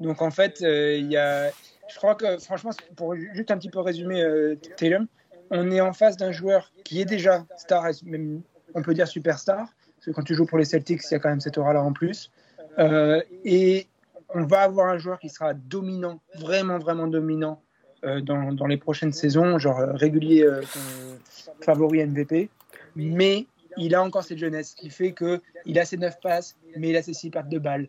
Donc 0.00 0.22
en 0.22 0.30
fait, 0.30 0.62
euh, 0.62 0.96
il 0.96 1.10
y 1.10 1.16
a, 1.16 1.50
je 1.88 1.96
crois 1.96 2.14
que 2.14 2.38
franchement, 2.38 2.70
pour 2.96 3.14
juste 3.16 3.50
un 3.50 3.58
petit 3.58 3.70
peu 3.70 3.80
résumer 3.80 4.22
euh, 4.22 4.54
Tatum, 4.76 5.06
on 5.52 5.70
est 5.70 5.80
en 5.80 5.92
face 5.92 6.16
d'un 6.16 6.32
joueur 6.32 6.72
qui 6.84 7.00
est 7.00 7.04
déjà 7.04 7.44
star, 7.56 7.84
même 8.04 8.42
on 8.74 8.82
peut 8.82 8.94
dire 8.94 9.06
superstar, 9.06 9.68
parce 9.96 10.06
que 10.06 10.10
quand 10.10 10.22
tu 10.22 10.34
joues 10.34 10.46
pour 10.46 10.58
les 10.58 10.64
Celtics, 10.64 11.02
il 11.08 11.12
y 11.12 11.16
a 11.16 11.20
quand 11.20 11.28
même 11.28 11.40
cette 11.40 11.58
aura-là 11.58 11.82
en 11.82 11.92
plus. 11.92 12.32
Euh, 12.78 13.22
et 13.44 13.86
on 14.34 14.44
va 14.44 14.62
avoir 14.62 14.88
un 14.88 14.98
joueur 14.98 15.18
qui 15.18 15.28
sera 15.28 15.54
dominant, 15.54 16.20
vraiment, 16.38 16.78
vraiment 16.78 17.06
dominant 17.06 17.60
euh, 18.04 18.20
dans, 18.20 18.66
les 18.66 18.78
prochaines 18.78 19.12
saisons, 19.12 19.58
genre 19.58 19.78
euh, 19.78 19.92
régulier 19.92 20.42
euh, 20.42 20.62
favori 21.60 22.04
MVP. 22.04 22.48
Mais 22.96 23.46
il 23.76 23.94
a 23.94 24.02
encore 24.02 24.24
cette 24.24 24.38
jeunesse 24.38 24.74
qui 24.74 24.90
fait 24.90 25.12
que 25.12 25.40
il 25.66 25.78
a 25.78 25.84
ses 25.84 25.98
9 25.98 26.20
passes, 26.20 26.56
mais 26.76 26.88
il 26.88 26.96
a 26.96 27.02
ses 27.02 27.14
6 27.14 27.30
pertes 27.30 27.48
de 27.48 27.60
balles. 27.60 27.88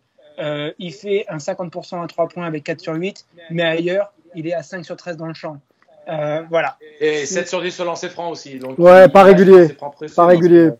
Il 0.78 0.94
fait 0.94 1.26
un 1.30 1.38
50% 1.38 2.04
à 2.04 2.08
3 2.08 2.28
points 2.28 2.46
avec 2.46 2.64
4 2.64 2.80
sur 2.80 2.94
8, 2.94 3.26
mais 3.50 3.64
ailleurs, 3.64 4.14
il 4.36 4.48
est 4.48 4.54
à 4.54 4.64
5 4.64 4.86
sur 4.86 4.96
13 4.96 5.18
dans 5.18 5.28
le 5.28 5.34
champ. 5.34 5.60
Euh, 6.10 6.44
voilà. 6.50 6.78
Et 7.00 7.26
7 7.26 7.48
sur 7.48 7.62
10 7.62 7.72
sur 7.72 7.86
lancer 7.86 8.10
franc 8.10 8.30
aussi. 8.30 8.60
Donc 8.60 8.78
Ouais, 8.80 9.06
il- 9.06 9.12
pas 9.12 9.24
régulier. 9.24 9.70
Pas 10.16 10.26
régulier. 10.26 10.72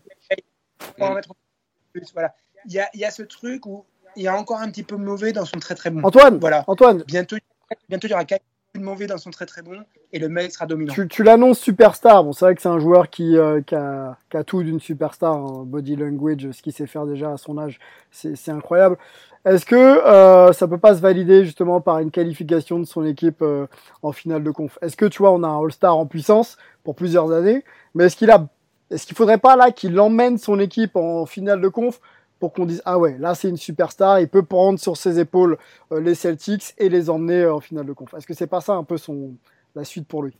Plus, 1.92 2.12
voilà. 2.12 2.34
Il 2.66 2.72
y 2.72 2.80
a, 2.80 2.88
il 2.94 3.00
y 3.00 3.04
a 3.04 3.10
ce 3.10 3.22
truc 3.22 3.66
où 3.66 3.84
il 4.16 4.22
y 4.22 4.28
a 4.28 4.36
encore 4.36 4.58
un 4.60 4.70
petit 4.70 4.82
peu 4.82 4.96
mauvais 4.96 5.32
dans 5.32 5.44
son 5.44 5.58
très 5.58 5.74
très 5.74 5.90
bon. 5.90 6.02
Antoine, 6.04 6.38
Voilà. 6.38 6.64
Antoine, 6.66 7.02
Bientôt, 7.06 7.36
bientôt 7.88 8.06
il 8.06 8.10
y 8.10 8.14
aura 8.14 8.24
mauvais 8.80 9.06
dans 9.06 9.18
son 9.18 9.30
très 9.30 9.46
très 9.46 9.62
bon 9.62 9.84
et 10.12 10.18
le 10.18 10.28
mec 10.28 10.52
sera 10.52 10.66
dominant. 10.66 10.92
Tu, 10.92 11.06
tu 11.08 11.22
l'annonces 11.22 11.58
superstar. 11.58 12.24
Bon, 12.24 12.32
c'est 12.32 12.44
vrai 12.44 12.54
que 12.54 12.62
c'est 12.62 12.68
un 12.68 12.78
joueur 12.78 13.10
qui, 13.10 13.36
euh, 13.36 13.60
qui, 13.62 13.74
a, 13.74 14.16
tout 14.46 14.62
d'une 14.62 14.80
superstar, 14.80 15.34
hein. 15.34 15.64
body 15.66 15.96
language, 15.96 16.50
ce 16.50 16.62
qu'il 16.62 16.72
sait 16.72 16.86
faire 16.86 17.06
déjà 17.06 17.32
à 17.32 17.36
son 17.36 17.58
âge, 17.58 17.78
c'est 18.10 18.50
incroyable. 18.50 18.96
Est-ce 19.44 19.66
que 19.66 19.76
euh, 19.76 20.52
ça 20.52 20.66
peut 20.66 20.78
pas 20.78 20.94
se 20.94 21.00
valider 21.00 21.44
justement 21.44 21.80
par 21.80 21.98
une 21.98 22.10
qualification 22.10 22.78
de 22.78 22.84
son 22.84 23.04
équipe 23.04 23.42
euh, 23.42 23.66
en 24.02 24.12
finale 24.12 24.42
de 24.42 24.50
conf? 24.50 24.78
Est-ce 24.80 24.96
que 24.96 25.04
tu 25.04 25.18
vois, 25.18 25.32
on 25.32 25.42
a 25.42 25.48
un 25.48 25.62
All-Star 25.62 25.96
en 25.96 26.06
puissance 26.06 26.56
pour 26.82 26.94
plusieurs 26.94 27.30
années, 27.30 27.62
mais 27.94 28.04
est-ce 28.04 28.16
qu'il 28.16 28.30
a, 28.30 28.48
est-ce 28.90 29.06
qu'il 29.06 29.16
faudrait 29.16 29.38
pas 29.38 29.56
là 29.56 29.70
qu'il 29.70 29.98
emmène 30.00 30.38
son 30.38 30.58
équipe 30.58 30.96
en 30.96 31.26
finale 31.26 31.60
de 31.60 31.68
conf 31.68 32.00
pour 32.44 32.52
qu'on 32.52 32.66
dise 32.66 32.82
ah 32.84 32.98
ouais 32.98 33.16
là 33.18 33.34
c'est 33.34 33.48
une 33.48 33.56
superstar 33.56 34.20
il 34.20 34.28
peut 34.28 34.42
prendre 34.42 34.78
sur 34.78 34.98
ses 34.98 35.18
épaules 35.18 35.56
euh, 35.92 36.00
les 36.00 36.14
Celtics 36.14 36.74
et 36.76 36.90
les 36.90 37.08
emmener 37.08 37.40
euh, 37.40 37.54
en 37.54 37.60
finale 37.60 37.86
de 37.86 37.94
conf 37.94 38.12
est-ce 38.12 38.26
que 38.26 38.34
c'est 38.34 38.46
pas 38.46 38.60
ça 38.60 38.74
un 38.74 38.84
peu 38.84 38.98
son 38.98 39.34
la 39.74 39.84
suite 39.84 40.06
pour 40.06 40.22
lui? 40.22 40.36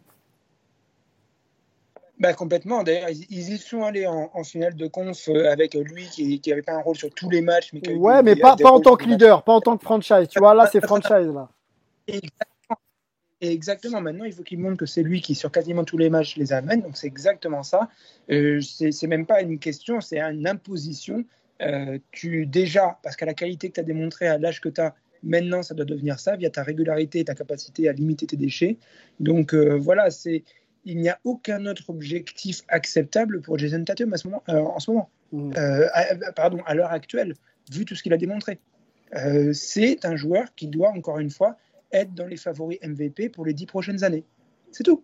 Bah, 2.18 2.32
complètement. 2.32 2.84
D'ailleurs, 2.84 3.10
ils, 3.10 3.52
y 3.52 3.58
sont 3.58 3.82
allés 3.82 4.06
en, 4.06 4.30
en 4.32 4.44
finale 4.44 4.76
de 4.76 4.86
conf 4.86 5.28
euh, 5.28 5.50
avec 5.50 5.74
lui 5.74 6.06
qui 6.06 6.40
n'avait 6.46 6.62
pas 6.62 6.74
un 6.74 6.80
rôle 6.80 6.96
sur 6.96 7.12
tous 7.12 7.28
les 7.28 7.40
matchs. 7.40 7.72
Mais 7.72 7.94
ouais, 7.94 8.22
mais 8.22 8.36
pas, 8.36 8.54
pas 8.54 8.70
en 8.70 8.80
tant 8.80 8.94
que 8.96 9.04
leader, 9.06 9.42
pas 9.42 9.54
en 9.54 9.60
tant 9.60 9.76
que 9.76 9.82
franchise. 9.82 10.28
Tu 10.28 10.38
vois, 10.38 10.54
là, 10.54 10.68
c'est 10.70 10.80
franchise. 10.80 11.32
Là. 11.34 11.48
Exactement. 12.06 12.78
Exactement. 13.40 14.00
Maintenant, 14.00 14.24
il 14.24 14.32
faut 14.32 14.44
qu'il 14.44 14.60
montre 14.60 14.76
que 14.76 14.86
c'est 14.86 15.02
lui 15.02 15.20
qui, 15.20 15.34
sur 15.34 15.50
quasiment 15.50 15.84
tous 15.84 15.98
les 15.98 16.08
matchs, 16.08 16.36
les 16.36 16.52
amène. 16.52 16.82
Donc, 16.82 16.96
c'est 16.96 17.08
exactement 17.08 17.64
ça. 17.64 17.88
Euh, 18.30 18.60
c'est 18.60 19.06
même 19.08 19.26
pas 19.26 19.42
une 19.42 19.58
question, 19.58 20.00
c'est 20.00 20.20
une 20.20 20.46
imposition. 20.46 21.24
Euh, 21.62 21.98
tu 22.10 22.46
déjà, 22.46 22.98
parce 23.02 23.16
qu'à 23.16 23.26
la 23.26 23.34
qualité 23.34 23.68
que 23.68 23.74
tu 23.74 23.80
as 23.80 23.84
démontré 23.84 24.26
à 24.26 24.38
l'âge 24.38 24.60
que 24.60 24.68
tu 24.68 24.80
as, 24.80 24.94
maintenant 25.22 25.62
ça 25.62 25.74
doit 25.74 25.84
devenir 25.84 26.18
ça 26.18 26.36
via 26.36 26.50
ta 26.50 26.62
régularité 26.62 27.20
et 27.20 27.24
ta 27.24 27.34
capacité 27.34 27.88
à 27.88 27.92
limiter 27.92 28.26
tes 28.26 28.36
déchets. 28.36 28.78
Donc 29.20 29.54
euh, 29.54 29.76
voilà, 29.76 30.10
c'est 30.10 30.44
il 30.84 30.98
n'y 30.98 31.08
a 31.08 31.18
aucun 31.24 31.64
autre 31.66 31.88
objectif 31.88 32.60
acceptable 32.68 33.40
pour 33.40 33.58
Jason 33.58 33.82
Tatum 33.84 34.12
à 34.12 34.18
ce 34.18 34.28
moment, 34.28 34.42
euh, 34.50 34.60
en 34.60 34.78
ce 34.78 34.90
moment. 34.90 35.10
À, 35.56 36.32
pardon, 36.36 36.60
à 36.66 36.74
l'heure 36.74 36.92
actuelle, 36.92 37.34
vu 37.72 37.84
tout 37.84 37.94
ce 37.94 38.02
qu'il 38.02 38.12
a 38.12 38.16
démontré. 38.16 38.60
C'est 39.52 40.04
un 40.04 40.16
joueur 40.16 40.54
qui 40.54 40.68
doit 40.68 40.90
encore 40.90 41.18
une 41.18 41.30
fois 41.30 41.56
être 41.92 42.12
dans 42.14 42.26
les 42.26 42.36
favoris 42.36 42.78
MVP 42.82 43.30
pour 43.30 43.44
les 43.46 43.54
dix 43.54 43.66
prochaines 43.66 44.04
années. 44.04 44.24
C'est 44.70 44.82
tout. 44.82 45.02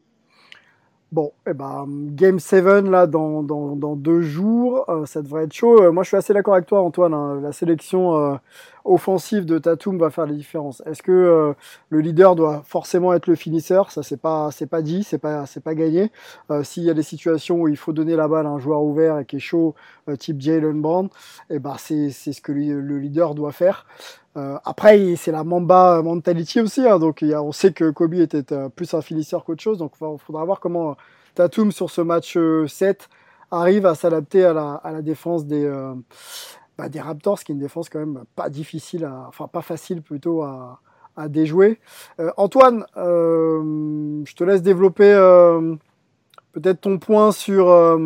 Bon, 1.12 1.32
eh 1.44 1.54
ben, 1.54 1.86
Game 2.12 2.38
7, 2.38 2.84
là, 2.84 3.08
dans, 3.08 3.42
dans, 3.42 3.74
dans 3.74 3.96
deux 3.96 4.20
jours, 4.20 4.84
euh, 4.88 5.06
ça 5.06 5.22
devrait 5.22 5.42
être 5.42 5.52
chaud. 5.52 5.82
Euh, 5.82 5.90
moi, 5.90 6.04
je 6.04 6.08
suis 6.08 6.16
assez 6.16 6.32
d'accord 6.32 6.54
avec 6.54 6.66
toi, 6.66 6.82
Antoine. 6.82 7.12
Hein. 7.14 7.40
La 7.42 7.50
sélection 7.50 8.16
euh, 8.16 8.36
offensive 8.84 9.44
de 9.44 9.58
Tatum 9.58 9.98
va 9.98 10.10
faire 10.10 10.26
la 10.26 10.34
différence. 10.34 10.84
Est-ce 10.86 11.02
que 11.02 11.52
le 11.88 12.00
leader 12.00 12.36
doit 12.36 12.62
forcément 12.64 13.12
être 13.12 13.26
le 13.26 13.34
finisseur? 13.34 13.90
Ça, 13.90 14.04
c'est 14.04 14.20
pas, 14.20 14.50
c'est 14.52 14.68
pas 14.68 14.82
dit, 14.82 15.02
c'est 15.02 15.18
pas, 15.18 15.46
c'est 15.46 15.64
pas 15.64 15.74
gagné. 15.74 16.12
S'il 16.62 16.84
y 16.84 16.90
a 16.90 16.94
des 16.94 17.02
situations 17.02 17.62
où 17.62 17.68
il 17.68 17.76
faut 17.76 17.92
donner 17.92 18.14
la 18.14 18.28
balle 18.28 18.46
à 18.46 18.50
un 18.50 18.58
joueur 18.58 18.82
ouvert 18.82 19.18
et 19.18 19.24
qui 19.26 19.36
est 19.36 19.40
chaud, 19.40 19.74
type 20.18 20.40
Jalen 20.40 20.80
Brown, 20.80 21.08
eh 21.50 21.58
ben, 21.58 21.74
c'est, 21.76 22.10
c'est 22.10 22.32
ce 22.32 22.40
que 22.40 22.52
le 22.52 22.98
leader 22.98 23.34
doit 23.34 23.52
faire. 23.52 23.84
Euh, 24.36 24.58
après, 24.64 25.16
c'est 25.16 25.32
la 25.32 25.42
Mamba 25.42 26.02
mentality 26.02 26.60
aussi, 26.60 26.86
hein, 26.86 26.98
donc 27.00 27.22
y 27.22 27.34
a, 27.34 27.42
on 27.42 27.50
sait 27.50 27.72
que 27.72 27.90
Kobe 27.90 28.14
était 28.14 28.52
euh, 28.52 28.68
plus 28.68 28.94
un 28.94 29.02
finisseur 29.02 29.44
qu'autre 29.44 29.62
chose, 29.62 29.78
donc 29.78 29.92
il 30.00 30.18
faudra 30.18 30.44
voir 30.44 30.60
comment 30.60 30.96
Tatum 31.34 31.72
sur 31.72 31.90
ce 31.90 32.00
match 32.00 32.38
7 32.68 33.08
euh, 33.52 33.56
arrive 33.56 33.86
à 33.86 33.94
s'adapter 33.94 34.44
à 34.44 34.52
la, 34.52 34.74
à 34.74 34.92
la, 34.92 35.02
défense 35.02 35.46
des, 35.46 35.64
euh, 35.64 35.94
bah, 36.78 36.88
des 36.88 37.00
Raptors, 37.00 37.42
qui 37.42 37.50
est 37.50 37.54
une 37.54 37.60
défense 37.60 37.88
quand 37.88 37.98
même 37.98 38.24
pas 38.36 38.48
difficile, 38.48 39.04
à, 39.04 39.26
enfin 39.28 39.48
pas 39.48 39.62
facile 39.62 40.02
plutôt 40.02 40.42
à, 40.42 40.80
à 41.16 41.28
déjouer. 41.28 41.80
Euh, 42.20 42.30
Antoine, 42.36 42.84
je 42.96 44.34
te 44.34 44.44
laisse 44.44 44.62
développer 44.62 45.12
peut-être 46.52 46.80
ton 46.80 46.98
point 46.98 47.32
sur, 47.32 47.98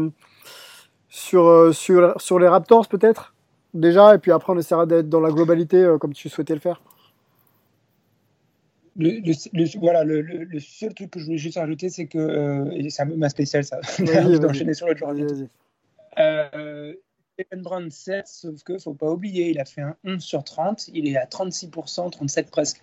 sur, 1.08 1.74
sur, 1.74 2.20
sur 2.20 2.38
les 2.38 2.48
Raptors 2.48 2.88
peut-être? 2.88 3.33
Déjà, 3.74 4.14
et 4.14 4.18
puis 4.18 4.32
après 4.32 4.52
on 4.52 4.58
essaiera 4.58 4.86
d'être 4.86 5.08
dans 5.08 5.20
la 5.20 5.30
globalité 5.30 5.76
euh, 5.78 5.98
comme 5.98 6.14
tu 6.14 6.28
souhaitais 6.28 6.54
le 6.54 6.60
faire 6.60 6.80
le, 8.96 9.20
le, 9.52 9.78
voilà, 9.80 10.04
le, 10.04 10.20
le, 10.20 10.60
seul 10.60 10.94
truc 10.94 11.10
que 11.10 11.18
je 11.18 11.24
voulais 11.24 11.38
juste 11.38 11.58
rajouter, 11.58 11.90
c'est 11.90 12.06
que, 12.06 12.18
euh, 12.18 12.70
et 12.70 12.88
c'est 12.90 13.02
un 13.02 13.08
peu 13.08 13.16
ma 13.16 13.28
spéciale, 13.28 13.64
ça, 13.64 13.80
d'enchaîner 14.38 14.74
sur 14.74 14.86
le 14.86 14.96
joueur. 14.96 15.14
Euh, 16.18 16.94
Evan 17.38 17.62
Brown 17.62 17.90
7, 17.90 18.26
sauf 18.28 18.62
que 18.62 18.78
faut 18.78 18.94
pas 18.94 19.10
oublier, 19.10 19.50
il 19.50 19.58
a 19.58 19.64
fait 19.64 19.80
un 19.80 19.96
11 20.04 20.22
sur 20.22 20.44
30, 20.44 20.88
il 20.94 21.08
est 21.08 21.16
à 21.16 21.26
36%, 21.26 22.10
37 22.10 22.50
presque 22.50 22.80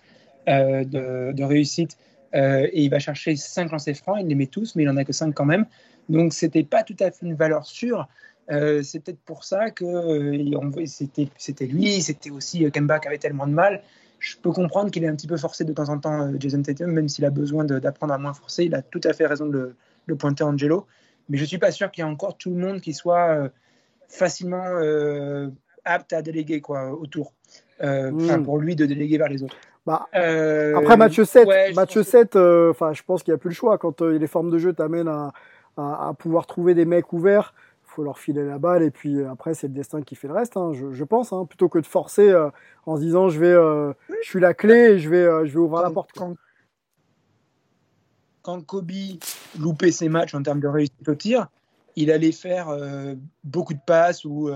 euh, 0.48 0.84
de, 0.84 1.32
de, 1.32 1.44
réussite, 1.44 1.96
euh, 2.34 2.68
et 2.70 2.82
il 2.82 2.90
va 2.90 2.98
chercher 2.98 3.34
5 3.34 3.70
lancers 3.70 3.96
francs, 3.96 4.18
il 4.20 4.26
les 4.26 4.34
met 4.34 4.46
tous, 4.46 4.76
mais 4.76 4.82
il 4.82 4.90
en 4.90 4.96
a 4.96 5.04
que 5.04 5.12
5 5.12 5.32
quand 5.34 5.46
même. 5.46 5.66
Donc 6.08 6.34
c'était 6.34 6.64
pas 6.64 6.82
tout 6.82 6.96
à 7.00 7.10
fait 7.10 7.24
une 7.24 7.34
valeur 7.34 7.64
sûre. 7.64 8.08
Euh, 8.52 8.82
c'est 8.82 9.00
peut-être 9.00 9.20
pour 9.20 9.44
ça 9.44 9.70
que 9.70 9.84
euh, 9.84 10.86
c'était 10.86 11.66
lui, 11.66 12.02
c'était 12.02 12.30
aussi 12.30 12.64
euh, 12.64 12.70
Kemba 12.70 12.98
qui 12.98 13.08
avait 13.08 13.18
tellement 13.18 13.46
de 13.46 13.52
mal. 13.52 13.82
Je 14.18 14.36
peux 14.36 14.52
comprendre 14.52 14.90
qu'il 14.90 15.02
est 15.04 15.08
un 15.08 15.16
petit 15.16 15.26
peu 15.26 15.36
forcé 15.36 15.64
de 15.64 15.72
temps 15.72 15.88
en 15.88 15.98
temps, 15.98 16.30
Jason 16.38 16.62
Tatum, 16.62 16.90
même 16.92 17.08
s'il 17.08 17.24
a 17.24 17.30
besoin 17.30 17.64
d'apprendre 17.64 18.12
à 18.12 18.18
moins 18.18 18.34
forcer. 18.34 18.64
Il 18.64 18.74
a 18.74 18.82
tout 18.82 19.00
à 19.04 19.12
fait 19.14 19.26
raison 19.26 19.46
de 19.46 19.74
le, 20.06 20.16
pointer 20.16 20.44
Angelo. 20.44 20.86
Mais 21.28 21.38
je 21.38 21.42
ne 21.42 21.48
suis 21.48 21.58
pas 21.58 21.72
sûr 21.72 21.90
qu'il 21.90 22.04
y 22.04 22.06
ait 22.06 22.10
encore 22.10 22.36
tout 22.36 22.50
le 22.50 22.56
monde 22.56 22.80
qui 22.80 22.92
soit 22.92 23.50
facilement 24.06 24.64
apte 25.84 26.12
à 26.12 26.22
déléguer 26.22 26.60
quoi, 26.60 26.92
autour. 26.92 27.32
Mm. 27.82 28.44
Pour 28.44 28.58
lui 28.58 28.76
de 28.76 28.86
déléguer 28.86 29.18
vers 29.18 29.28
les 29.28 29.42
autres. 29.42 29.56
Bah, 29.86 30.06
après 30.12 30.96
match 30.96 31.20
7, 31.20 31.74
match 31.74 32.00
7 32.00 32.34
je 32.34 33.02
pense 33.02 33.24
qu'il 33.24 33.32
n'y 33.32 33.36
a 33.36 33.38
plus 33.38 33.50
le 33.50 33.56
choix. 33.56 33.76
Quand 33.76 34.02
les 34.02 34.28
formes 34.28 34.52
de 34.52 34.58
jeu 34.58 34.72
t'amènent 34.72 35.08
à, 35.08 35.32
à, 35.76 36.10
à, 36.10 36.14
pouvoir 36.14 36.46
trouver 36.46 36.74
des 36.74 36.84
mecs 36.84 37.12
ouverts, 37.12 37.54
faut 37.92 38.02
leur 38.02 38.18
filer 38.18 38.44
la 38.44 38.58
balle 38.58 38.82
et 38.82 38.90
puis 38.90 39.16
euh, 39.16 39.30
après 39.30 39.54
c'est 39.54 39.68
le 39.68 39.74
destin 39.74 40.02
qui 40.02 40.16
fait 40.16 40.28
le 40.28 40.34
reste, 40.34 40.56
hein, 40.56 40.72
je, 40.72 40.92
je, 40.92 41.04
pense, 41.04 41.32
hein, 41.32 41.44
plutôt 41.48 41.68
que 41.68 41.78
de 41.78 41.86
forcer 41.86 42.30
euh, 42.30 42.50
en 42.86 42.96
se 42.96 43.02
disant 43.02 43.28
je 43.28 43.38
vais, 43.38 43.46
euh, 43.52 43.92
je 44.22 44.28
suis 44.28 44.40
la 44.40 44.54
clé 44.54 44.74
et 44.74 44.98
je 44.98 45.10
vais, 45.10 45.24
euh, 45.24 45.46
je 45.46 45.52
vais 45.52 45.58
ouvrir 45.58 45.82
quand, 45.82 45.88
la 45.88 45.94
porte. 45.94 46.10
Quand, 46.12 46.34
quand, 48.42 48.60
Kobe 48.62 48.90
loupait 49.58 49.92
ses 49.92 50.08
matchs 50.08 50.34
en 50.34 50.42
termes 50.42 50.60
de 50.60 50.68
réussite 50.68 51.08
au 51.08 51.14
tir, 51.14 51.48
il 51.94 52.10
allait 52.10 52.32
faire 52.32 52.74
beaucoup 53.44 53.74
de 53.74 53.80
passes 53.86 54.24
ou 54.24 54.50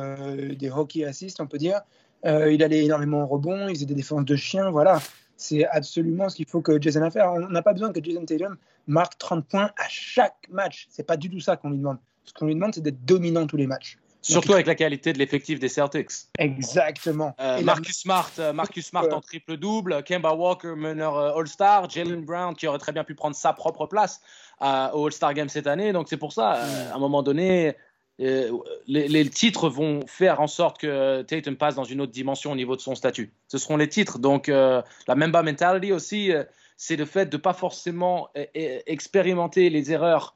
des 0.59 0.71
hockey 0.71 1.05
assists, 1.05 1.39
on 1.39 1.47
peut 1.47 1.59
dire. 1.59 1.83
il 2.25 2.63
allait 2.63 2.83
énormément 2.83 3.21
en 3.21 3.27
rebond, 3.27 3.69
il 3.69 3.75
faisait 3.75 3.85
des 3.85 3.95
défenses 3.95 4.25
de 4.25 4.37
chien, 4.37 4.71
voilà. 4.71 5.01
C'est 5.37 5.67
absolument 5.67 6.31
ce 6.31 6.37
qu'il 6.37 6.47
faut 6.47 6.63
que 6.63 6.81
Jason 6.81 7.03
a 7.03 7.11
fait. 7.11 7.21
On 7.21 7.51
n'a 7.51 7.61
pas 7.61 7.75
besoin 7.75 7.93
que 7.93 8.03
Jason 8.03 8.25
Tatum 8.25 8.57
marque 8.87 9.19
30 9.19 9.47
points 9.47 9.71
à 9.77 9.87
chaque 9.89 10.49
match. 10.51 10.87
C'est 10.89 11.07
pas 11.07 11.19
du 11.19 11.29
tout 11.29 11.41
ça 11.41 11.59
qu'on 11.59 11.69
lui 11.69 11.77
demande. 11.79 11.99
Ce 12.27 12.33
qu'on 12.33 12.47
lui 12.47 12.55
demande, 12.55 12.75
c'est 12.75 12.83
d'être 12.83 13.05
dominant 13.05 13.47
tous 13.47 13.57
les 13.57 13.67
matchs. 13.67 13.99
Surtout 14.33 14.55
avec 14.55 14.67
la 14.67 14.75
qualité 14.75 15.13
de 15.13 15.19
l'effectif 15.19 15.61
des 15.61 15.69
Celtics. 15.69 16.11
Exactement. 16.39 17.35
Euh, 17.41 17.63
Marcus 17.63 17.97
Smart, 17.97 18.31
euh, 18.39 18.53
Marcus 18.53 18.87
Smart 18.87 19.07
en 19.13 19.21
triple-double, 19.21 20.03
Kemba 20.03 20.35
Walker, 20.35 20.75
meneur 20.77 21.17
euh, 21.17 21.39
All-Star, 21.39 21.89
Jalen 21.89 22.25
Brown 22.25 22.55
qui 22.55 22.67
aurait 22.67 22.79
très 22.79 22.93
bien 22.93 23.05
pu 23.05 23.15
prendre 23.15 23.37
sa 23.37 23.53
propre 23.53 23.87
place 23.87 24.21
euh, 24.63 24.89
au 24.93 25.07
All-Star 25.07 25.33
Game 25.35 25.49
cette 25.49 25.67
année. 25.67 25.93
Donc 25.93 26.09
c'est 26.09 26.17
pour 26.17 26.33
ça, 26.33 26.57
euh, 26.57 26.93
à 26.93 26.97
un 26.97 26.99
moment 26.99 27.23
donné, 27.23 27.75
les, 28.19 28.49
les, 28.87 29.29
titres 29.29 29.69
vont 29.69 30.01
faire 30.07 30.41
en 30.41 30.47
sorte 30.47 30.79
que 30.79 31.23
Tatum 31.23 31.55
passe 31.57 31.75
dans 31.75 31.85
une 31.85 32.01
autre 32.01 32.13
dimension 32.13 32.51
au 32.51 32.57
niveau 32.57 32.75
de 32.75 32.81
son 32.81 32.95
statut. 32.95 33.31
Ce 33.47 33.59
seront 33.59 33.77
les 33.77 33.91
titres. 33.91 34.19
Donc 34.19 34.47
la 34.47 34.85
Memba 35.07 35.43
mentality 35.43 35.93
aussi, 35.93 36.33
c'est 36.79 36.97
le 36.97 37.05
fait 37.05 37.27
de 37.27 37.37
ne 37.37 37.43
pas 37.43 37.53
forcément 37.53 38.31
expérimenter 38.55 39.69
les 39.69 39.93
erreurs 39.93 40.36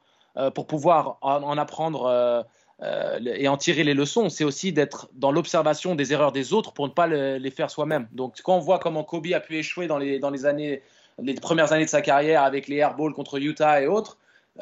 pour 0.55 0.67
pouvoir 0.67 1.17
en, 1.21 1.43
en 1.43 1.57
apprendre 1.57 2.05
euh, 2.05 2.43
euh, 2.83 3.19
et 3.35 3.47
en 3.47 3.57
tirer 3.57 3.83
les 3.83 3.93
leçons, 3.93 4.29
c'est 4.29 4.43
aussi 4.43 4.73
d'être 4.73 5.09
dans 5.13 5.31
l'observation 5.31 5.93
des 5.93 6.13
erreurs 6.13 6.31
des 6.31 6.51
autres 6.51 6.73
pour 6.73 6.87
ne 6.87 6.91
pas 6.91 7.05
le, 7.05 7.37
les 7.37 7.51
faire 7.51 7.69
soi-même. 7.69 8.07
Donc 8.11 8.41
quand 8.43 8.55
on 8.55 8.59
voit 8.59 8.79
comment 8.79 9.03
Kobe 9.03 9.27
a 9.33 9.39
pu 9.39 9.57
échouer 9.57 9.87
dans 9.87 9.99
les, 9.99 10.45
années, 10.45 10.81
les 11.21 11.33
premières 11.35 11.73
années 11.73 11.85
de 11.85 11.89
sa 11.89 12.01
carrière 12.01 12.43
avec 12.43 12.67
les 12.67 12.77
airballs 12.77 13.13
contre 13.13 13.39
Utah 13.39 13.81
et 13.81 13.87
autres, 13.87 14.17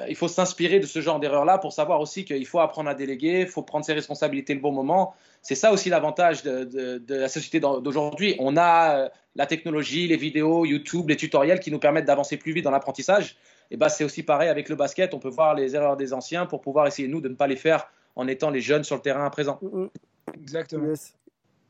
il 0.08 0.16
faut 0.16 0.28
s'inspirer 0.28 0.80
de 0.80 0.86
ce 0.86 1.02
genre 1.02 1.20
d'erreurs-là 1.20 1.58
pour 1.58 1.74
savoir 1.74 2.00
aussi 2.00 2.24
qu'il 2.24 2.46
faut 2.46 2.60
apprendre 2.60 2.90
à 2.90 2.94
déléguer, 2.94 3.42
il 3.42 3.48
faut 3.48 3.64
prendre 3.64 3.84
ses 3.84 3.94
responsabilités 3.94 4.54
le 4.54 4.60
bon 4.60 4.72
moment. 4.72 5.16
C'est 5.42 5.56
ça 5.56 5.72
aussi 5.72 5.90
l'avantage 5.90 6.44
de, 6.44 7.02
la 7.10 7.28
société 7.28 7.60
d'aujourd'hui. 7.60 8.36
On 8.38 8.56
a 8.56 9.10
la 9.36 9.46
technologie, 9.48 10.08
les 10.08 10.18
vidéos, 10.18 10.64
YouTube, 10.66 11.10
les 11.10 11.18
tutoriels 11.18 11.60
qui 11.60 11.72
nous 11.72 11.80
permettent 11.80 12.06
d'avancer 12.06 12.38
plus 12.38 12.54
vite 12.54 12.66
dans 12.66 12.72
l'apprentissage 12.72 13.38
et 13.72 13.78
bah, 13.78 13.90
c'est 13.90 14.04
aussi 14.04 14.24
pareil 14.24 14.50
avec 14.50 14.70
le 14.70 14.76
basket. 14.76 15.14
On 15.14 15.20
peut 15.20 15.30
voir 15.30 15.54
les 15.54 15.76
erreurs 15.76 15.98
des 15.98 16.14
anciens 16.14 16.46
pour 16.46 16.62
pouvoir 16.62 16.88
essayer, 16.88 17.08
nous, 17.08 17.22
de 17.22 17.30
ne 17.30 17.36
pas 17.36 17.48
les 17.48 17.56
faire 17.56 17.92
en 18.16 18.28
étant 18.28 18.50
les 18.50 18.62
jeunes 18.62 18.84
sur 18.84 18.96
le 18.96 19.02
terrain 19.02 19.26
à 19.26 19.30
présent. 19.30 19.60
Mm, 19.62 19.84
mm. 19.84 19.90
Exactement. 20.36 20.88
Yes. 20.88 21.16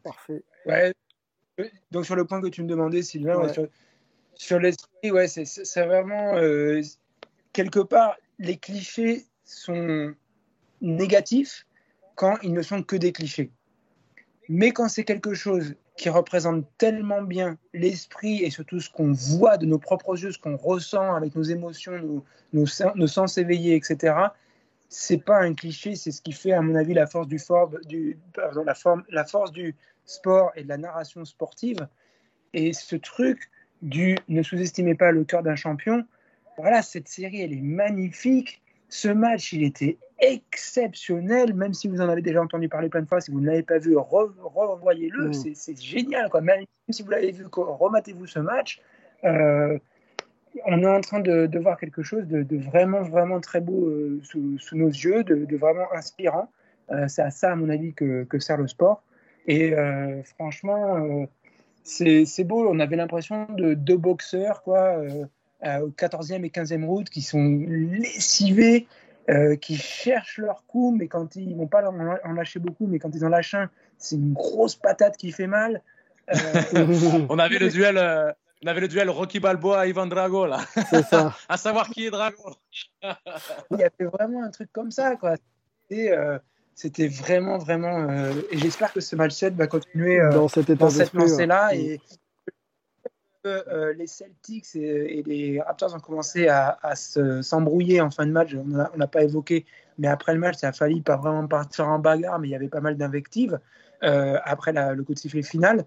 Parfait. 0.04 0.44
Ouais. 0.66 0.94
Donc, 1.92 2.06
sur 2.06 2.16
le 2.16 2.26
point 2.26 2.42
que 2.42 2.48
tu 2.48 2.64
me 2.64 2.68
demandais, 2.68 3.02
Sylvain. 3.02 3.38
Ouais, 3.38 3.54
sur, 3.54 3.68
sur 4.36 4.60
l'esprit, 4.60 5.12
ouais, 5.12 5.28
c'est 5.28 5.86
vraiment. 5.86 6.38
Euh, 6.38 6.82
quelque 7.52 7.80
part, 7.80 8.16
les 8.38 8.58
clichés 8.58 9.26
sont 9.44 10.14
négatifs 10.82 11.66
quand 12.16 12.38
ils 12.44 12.54
ne 12.54 12.62
sont 12.62 12.82
que 12.82 12.96
des 12.96 13.12
clichés. 13.12 13.52
Mais 14.48 14.72
quand 14.72 14.88
c'est 14.88 15.04
quelque 15.04 15.34
chose 15.34 15.76
qui 16.00 16.08
représente 16.08 16.66
tellement 16.78 17.22
bien 17.22 17.58
l'esprit 17.74 18.42
et 18.42 18.50
surtout 18.50 18.80
ce 18.80 18.90
qu'on 18.90 19.12
voit 19.12 19.58
de 19.58 19.66
nos 19.66 19.80
propres 19.80 20.18
yeux, 20.18 20.32
ce 20.32 20.40
qu'on 20.40 20.56
ressent 20.56 21.14
avec 21.14 21.36
nos 21.36 21.44
émotions, 21.44 22.24
nos, 22.54 22.66
sens 22.66 23.38
éveillés, 23.38 23.76
etc. 23.76 24.16
C'est 24.88 25.18
pas 25.18 25.40
un 25.42 25.54
cliché, 25.54 25.98
c'est 25.98 26.12
ce 26.12 26.22
qui 26.22 26.32
fait, 26.32 26.54
à 26.54 26.62
mon 26.62 26.76
avis, 26.76 26.94
la 26.94 27.06
force 27.06 27.28
du, 27.28 27.38
pardon, 28.34 28.64
la 29.10 29.26
force 29.26 29.52
du 29.52 29.76
sport 30.06 30.54
et 30.56 30.64
de 30.64 30.70
la 30.70 30.78
narration 30.78 31.26
sportive. 31.26 31.86
Et 32.54 32.72
ce 32.72 32.96
truc 32.96 33.52
du 33.82 34.18
ne 34.30 34.42
sous-estimez 34.42 34.96
pas 34.96 35.12
le 35.12 35.26
cœur 35.26 35.44
d'un 35.44 35.58
champion, 35.58 36.06
voilà, 36.58 36.82
cette 36.82 37.10
série, 37.10 37.42
elle 37.42 37.52
est 37.52 37.62
magnifique. 37.62 38.62
Ce 38.88 39.10
match, 39.10 39.52
il 39.52 39.64
était 39.64 39.98
exceptionnel, 40.21 41.53
même 41.53 41.73
si 41.73 41.88
vous 41.88 42.01
en 42.01 42.10
avez 42.10 42.21
déjà 42.21 42.41
entendu 42.41 42.69
parler 42.69 42.89
plein 42.89 43.01
de 43.01 43.08
fois, 43.08 43.21
si 43.21 43.32
vous 43.32 43.39
ne 43.39 43.47
l'avez 43.47 43.63
pas 43.63 43.77
vu, 43.77 43.95
revoyez-le, 43.97 45.29
mmh. 45.29 45.53
c'est 45.53 45.82
génial. 45.82 46.29
Quoi. 46.29 46.41
Même 46.41 46.65
si 46.89 47.03
vous 47.03 47.12
l'avez 47.12 47.32
vu, 47.32 47.45
rematez-vous 47.51 48.25
ce 48.25 48.39
match. 48.39 48.82
Euh, 49.23 49.77
on 50.65 50.82
est 50.82 50.88
en 50.88 51.01
train 51.01 51.19
de, 51.19 51.45
de 51.45 51.60
voir 51.60 51.77
quelque 51.77 52.01
chose 52.01 52.27
de, 52.27 52.43
de, 52.43 52.58
vraiment, 52.58 53.01
vraiment 53.01 53.39
très 53.39 53.62
beau 53.62 53.88
euh, 53.88 54.19
sous, 54.23 54.58
sous, 54.58 54.75
nos 54.75 54.89
yeux, 54.89 55.23
de, 55.23 55.45
de 55.45 55.58
vraiment 55.58 55.91
inspirant. 55.93 56.51
Euh, 56.91 57.08
c'est 57.08 57.21
à 57.21 57.32
ça, 57.32 57.51
à 57.51 57.55
mon 57.55 57.69
avis, 57.69 57.93
que, 57.93 58.23
que 58.23 58.39
sert 58.39 58.58
le 58.58 58.67
sport. 58.67 59.03
Et 59.47 59.73
franchement, 60.38 61.27
c'est 61.84 62.43
beau. 62.43 62.67
On 62.69 62.79
avait 62.79 62.97
l'impression 62.97 63.47
de 63.55 63.73
deux 63.73 63.97
boxeurs, 63.97 64.62
quoi, 64.62 65.01
euh, 65.65 65.79
au 65.82 65.89
14e 65.89 66.45
et 66.45 66.49
15e 66.49 66.86
route, 66.86 67.10
qui 67.10 67.21
sont 67.21 67.65
lessivés, 67.67 68.88
qui 69.62 69.76
cherchent 69.76 70.39
leur 70.39 70.65
coup, 70.65 70.96
mais 70.98 71.08
quand 71.08 71.36
ils 71.36 71.56
vont 71.56 71.68
pas 71.68 71.88
en, 71.88 72.34
lâcher 72.34 72.60
beaucoup, 72.60 72.88
mais 72.88 73.00
quand 73.00 73.13
ils 73.13 73.24
en 73.24 73.30
lâchent 73.30 73.54
un, 73.54 73.70
c'est 73.98 74.15
une 74.15 74.34
grosse 74.34 74.76
patate 74.76 75.18
qui 75.18 75.32
fait 75.32 75.48
mal. 75.48 75.82
on 77.30 77.39
avait 77.39 77.60
le 77.60 77.70
duel 77.70 77.98
on 78.63 78.68
avait 78.68 78.82
le 78.82 78.88
duel 78.88 79.10
Rocky 79.10 79.39
Balboa 79.39 79.88
Ivan 79.88 80.08
Drago 80.08 80.46
là. 80.46 80.60
C'est 80.89 81.04
ça. 81.04 81.36
à 81.50 81.58
savoir 81.58 81.89
qui 81.89 82.08
est 82.08 82.12
Drago. 82.12 82.56
Il 83.04 83.78
y 83.78 83.84
avait 83.84 84.10
vraiment 84.12 84.44
un 84.44 84.50
truc 84.50 84.70
comme 84.72 84.92
ça 84.92 85.15
quoi. 85.15 85.36
Et 85.89 86.12
euh, 86.12 86.38
c'était 86.76 87.08
vraiment 87.08 87.58
vraiment 87.58 88.10
euh, 88.10 88.34
et 88.52 88.58
j'espère 88.58 88.94
que 88.94 89.00
ce 89.00 89.15
match 89.15 89.34
7 89.34 89.56
va 89.56 89.68
continuer 89.68 90.20
euh, 90.20 90.32
dans, 90.32 90.48
cette, 90.48 90.72
dans 90.72 90.89
cette 90.89 91.13
lancée 91.13 91.46
là 91.46 91.74
et 91.74 92.00
euh, 93.45 93.93
les 93.93 94.08
Celtics 94.08 94.75
et, 94.75 95.23
les 95.25 95.62
Raptors 95.62 95.95
ont 95.95 95.99
commencé 95.99 96.47
à, 96.47 96.78
à 96.82 96.95
s'embrouiller 96.95 98.02
en 98.02 98.12
fin 98.12 98.25
de 98.25 98.32
match. 98.32 98.56
On 98.56 98.97
n'a 98.97 99.08
pas 99.08 99.23
évoqué, 99.23 99.65
mais 99.97 100.08
après 100.08 100.34
le 100.34 100.39
match, 100.39 100.58
ça 100.58 100.69
a 100.69 100.71
failli 100.71 101.02
pas 101.02 101.17
vraiment 101.17 101.47
partir 101.47 101.88
en 101.88 101.99
bagarre, 101.99 102.39
mais 102.39 102.47
il 102.49 102.52
y 102.52 102.56
avait 102.56 102.67
pas 102.67 102.82
mal 102.82 102.97
d'invectives 102.97 103.60
après 104.02 104.71
la, 104.71 104.93
le 104.93 105.04
coup 105.04 105.13
de 105.13 105.19
sifflet 105.19 105.41
final 105.41 105.86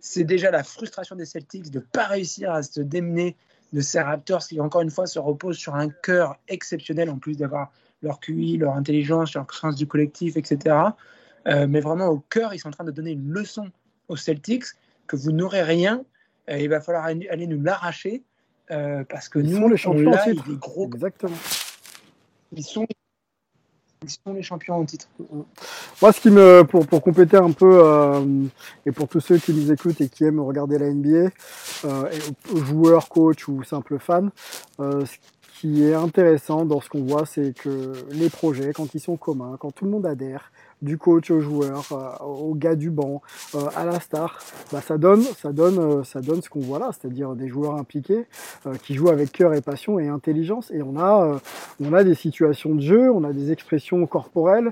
c'est 0.00 0.24
déjà 0.24 0.50
la 0.50 0.62
frustration 0.62 1.16
des 1.16 1.24
Celtics 1.24 1.70
de 1.70 1.78
ne 1.78 1.84
pas 1.84 2.06
réussir 2.06 2.52
à 2.52 2.62
se 2.62 2.80
démener 2.80 3.36
de 3.72 3.80
ces 3.80 4.00
Raptors 4.00 4.46
qui, 4.46 4.60
encore 4.60 4.80
une 4.80 4.90
fois, 4.90 5.06
se 5.06 5.18
reposent 5.18 5.58
sur 5.58 5.74
un 5.74 5.88
cœur 5.88 6.36
exceptionnel, 6.48 7.10
en 7.10 7.18
plus 7.18 7.36
d'avoir 7.36 7.72
leur 8.02 8.20
QI, 8.20 8.56
leur 8.56 8.74
intelligence, 8.74 9.34
leur 9.34 9.46
crainte 9.46 9.74
du 9.74 9.86
collectif, 9.86 10.36
etc. 10.36 10.76
Euh, 11.46 11.66
mais 11.68 11.80
vraiment, 11.80 12.06
au 12.06 12.20
cœur, 12.20 12.54
ils 12.54 12.58
sont 12.58 12.68
en 12.68 12.72
train 12.72 12.84
de 12.84 12.90
donner 12.90 13.12
une 13.12 13.30
leçon 13.30 13.70
aux 14.08 14.16
Celtics 14.16 14.64
que 15.06 15.16
vous 15.16 15.32
n'aurez 15.32 15.62
rien, 15.62 15.96
euh, 15.98 16.02
il 16.56 16.68
va 16.68 16.80
falloir 16.80 17.04
aller 17.04 17.46
nous 17.46 17.62
l'arracher 17.62 18.24
euh, 18.70 19.04
parce 19.08 19.28
que 19.28 19.38
ils 19.38 19.50
nous, 19.50 19.56
sont 19.58 19.68
les 19.68 19.76
champions 19.76 20.12
on 20.12 20.32
titre. 20.32 20.48
des 20.48 20.56
gros. 20.56 20.86
Exactement. 20.86 21.36
Ils 22.52 22.64
sont 22.64 22.86
ils 24.04 24.10
sont 24.10 24.32
les 24.32 24.42
champions 24.42 24.76
en 24.76 24.84
titre. 24.84 25.08
Moi, 26.00 26.12
ce 26.12 26.20
qui 26.20 26.30
me, 26.30 26.62
pour, 26.62 26.86
pour 26.86 27.02
compléter 27.02 27.36
un 27.36 27.50
peu, 27.50 27.80
euh, 27.84 28.44
et 28.86 28.92
pour 28.92 29.08
tous 29.08 29.20
ceux 29.20 29.38
qui 29.38 29.52
nous 29.52 29.72
écoutent 29.72 30.00
et 30.00 30.08
qui 30.08 30.24
aiment 30.24 30.40
regarder 30.40 30.78
la 30.78 30.86
NBA, 30.92 31.30
euh, 31.84 32.10
et 32.12 32.56
joueurs, 32.64 33.08
coachs 33.08 33.48
ou 33.48 33.64
simples 33.64 33.98
fans, 33.98 34.28
euh, 34.78 35.04
ce 35.04 35.16
qui 35.60 35.82
est 35.82 35.94
intéressant 35.94 36.64
dans 36.64 36.80
ce 36.80 36.88
qu'on 36.88 37.02
voit, 37.02 37.26
c'est 37.26 37.52
que 37.52 37.92
les 38.12 38.30
projets, 38.30 38.72
quand 38.72 38.94
ils 38.94 39.00
sont 39.00 39.16
communs, 39.16 39.56
quand 39.58 39.72
tout 39.72 39.86
le 39.86 39.90
monde 39.90 40.06
adhère, 40.06 40.52
du 40.82 40.96
coach 40.98 41.32
au 41.32 41.40
joueur, 41.40 41.84
euh, 41.90 42.24
au 42.24 42.54
gars 42.54 42.76
du 42.76 42.90
banc, 42.90 43.22
euh, 43.56 43.66
à 43.74 43.84
la 43.84 43.98
star, 43.98 44.38
bah, 44.72 44.80
ça 44.80 44.98
donne, 44.98 45.22
ça 45.22 45.50
donne, 45.50 45.78
euh, 45.80 46.04
ça 46.04 46.20
donne 46.20 46.42
ce 46.42 46.48
qu'on 46.48 46.60
voit 46.60 46.78
là, 46.78 46.90
c'est-à-dire 46.92 47.34
des 47.34 47.48
joueurs 47.48 47.74
impliqués 47.74 48.26
qui 48.82 48.94
jouent 48.94 49.08
avec 49.08 49.32
cœur 49.32 49.52
et 49.54 49.60
passion 49.60 49.98
et 49.98 50.06
intelligence. 50.06 50.70
Et 50.70 50.80
on 50.82 50.96
a, 50.96 51.40
on 51.80 51.92
a 51.92 52.04
des 52.04 52.14
situations 52.14 52.76
de 52.76 52.80
jeu, 52.80 53.10
on 53.10 53.24
a 53.24 53.32
des 53.32 53.50
expressions 53.50 54.06
corporelles 54.06 54.70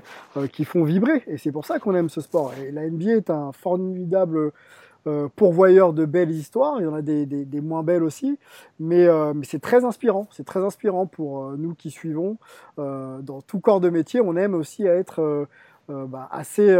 qui 0.53 0.63
font 0.63 0.83
vibrer. 0.83 1.23
Et 1.27 1.37
c'est 1.37 1.51
pour 1.51 1.65
ça 1.65 1.79
qu'on 1.79 1.95
aime 1.95 2.09
ce 2.09 2.21
sport. 2.21 2.53
Et 2.61 2.71
la 2.71 2.89
NBA 2.89 3.11
est 3.11 3.29
un 3.29 3.51
formidable 3.51 4.51
pourvoyeur 5.35 5.93
de 5.93 6.05
belles 6.05 6.31
histoires. 6.31 6.79
Il 6.79 6.83
y 6.83 6.87
en 6.87 6.93
a 6.93 7.01
des, 7.01 7.61
moins 7.61 7.83
belles 7.83 8.03
aussi, 8.03 8.37
mais, 8.79 9.07
euh, 9.07 9.33
mais 9.33 9.45
c'est 9.45 9.59
très 9.59 9.85
inspirant. 9.85 10.27
C'est 10.31 10.45
très 10.45 10.63
inspirant 10.63 11.05
pour 11.05 11.43
euh, 11.43 11.55
nous 11.57 11.75
qui 11.75 11.91
suivons. 11.91 12.37
Euh, 12.79 13.19
dans 13.21 13.41
tout 13.41 13.59
corps 13.59 13.79
de 13.79 13.89
métier, 13.89 14.21
on 14.21 14.35
aime 14.35 14.53
aussi 14.53 14.85
être 14.85 15.47
bah, 15.89 16.27
assez 16.31 16.75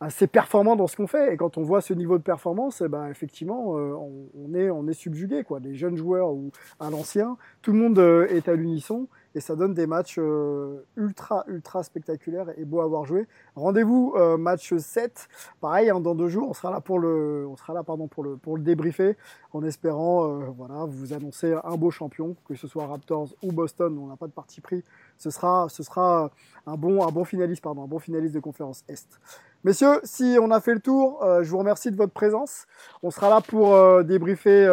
assez 0.00 0.26
performant 0.26 0.76
dans 0.76 0.86
ce 0.86 0.96
qu'on 0.96 1.06
fait. 1.06 1.32
Et 1.32 1.36
quand 1.36 1.56
on 1.58 1.62
voit 1.62 1.80
ce 1.80 1.94
niveau 1.94 2.18
de 2.18 2.22
performance, 2.22 2.82
eh 2.84 2.88
ben, 2.88 3.08
effectivement, 3.08 3.76
euh, 3.76 3.94
on, 4.34 4.88
est, 4.88 4.92
subjugué. 4.92 5.42
Quoi. 5.44 5.60
Les 5.60 5.74
jeunes 5.74 5.96
joueurs 5.96 6.30
ou 6.30 6.50
à 6.80 6.90
l'ancien, 6.90 7.36
tout 7.62 7.72
le 7.72 7.78
monde 7.78 7.98
euh, 7.98 8.26
est 8.28 8.48
à 8.48 8.54
l'unisson 8.54 9.08
et 9.36 9.40
ça 9.40 9.54
donne 9.54 9.74
des 9.74 9.86
matchs 9.86 10.16
euh, 10.18 10.86
ultra, 10.96 11.44
ultra 11.46 11.82
spectaculaires 11.82 12.48
et 12.56 12.64
beaux 12.64 12.80
à 12.80 12.84
avoir 12.84 13.04
joué. 13.04 13.26
Rendez-vous 13.54 14.14
euh, 14.16 14.38
match 14.38 14.74
7. 14.74 15.28
Pareil, 15.60 15.90
hein, 15.90 16.00
dans 16.00 16.14
deux 16.14 16.28
jours, 16.28 16.48
on 16.48 16.54
sera 16.54 16.70
là 16.70 16.80
pour 16.80 16.98
le, 16.98 17.46
on 17.46 17.54
sera 17.54 17.74
là, 17.74 17.82
pardon, 17.82 18.08
pour 18.08 18.24
le, 18.24 18.38
pour 18.38 18.56
le 18.56 18.62
débriefer 18.62 19.14
en 19.52 19.62
espérant 19.62 20.24
euh, 20.24 20.46
voilà, 20.56 20.86
vous 20.86 21.12
annoncer 21.12 21.54
un 21.62 21.76
beau 21.76 21.90
champion, 21.90 22.34
que 22.48 22.54
ce 22.54 22.66
soit 22.66 22.86
Raptors 22.86 23.28
ou 23.42 23.52
Boston. 23.52 23.98
On 23.98 24.06
n'a 24.06 24.16
pas 24.16 24.26
de 24.26 24.32
parti 24.32 24.62
pris. 24.62 24.82
Ce 25.18 25.28
sera, 25.28 25.66
ce 25.68 25.82
sera 25.82 26.30
un, 26.66 26.76
bon, 26.76 27.06
un 27.06 27.12
bon 27.12 27.26
finaliste, 27.26 27.62
pardon, 27.62 27.84
un 27.84 27.88
bon 27.88 27.98
finaliste 27.98 28.34
de 28.34 28.40
conférence 28.40 28.84
Est. 28.88 29.20
Messieurs, 29.64 30.00
si 30.04 30.38
on 30.40 30.50
a 30.50 30.60
fait 30.60 30.72
le 30.72 30.80
tour, 30.80 31.22
je 31.42 31.50
vous 31.50 31.58
remercie 31.58 31.90
de 31.90 31.96
votre 31.96 32.12
présence. 32.12 32.66
On 33.02 33.10
sera 33.10 33.28
là 33.28 33.40
pour 33.40 34.04
débriefer 34.04 34.64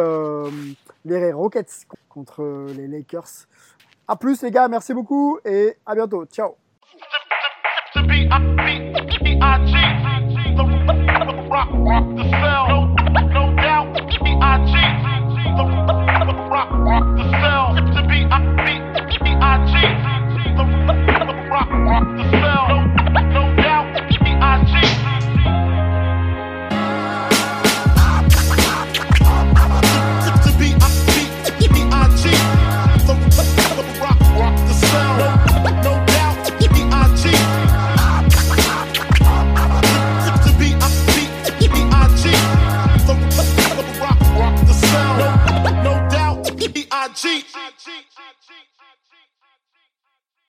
les 1.04 1.32
Rockets 1.32 1.86
contre 2.08 2.68
les 2.76 2.86
Lakers. 2.86 3.48
A 4.06 4.16
plus 4.16 4.42
les 4.42 4.50
gars, 4.50 4.68
merci 4.68 4.92
beaucoup 4.92 5.38
et 5.44 5.76
à 5.86 5.94
bientôt. 5.94 6.26
Ciao. 6.26 6.56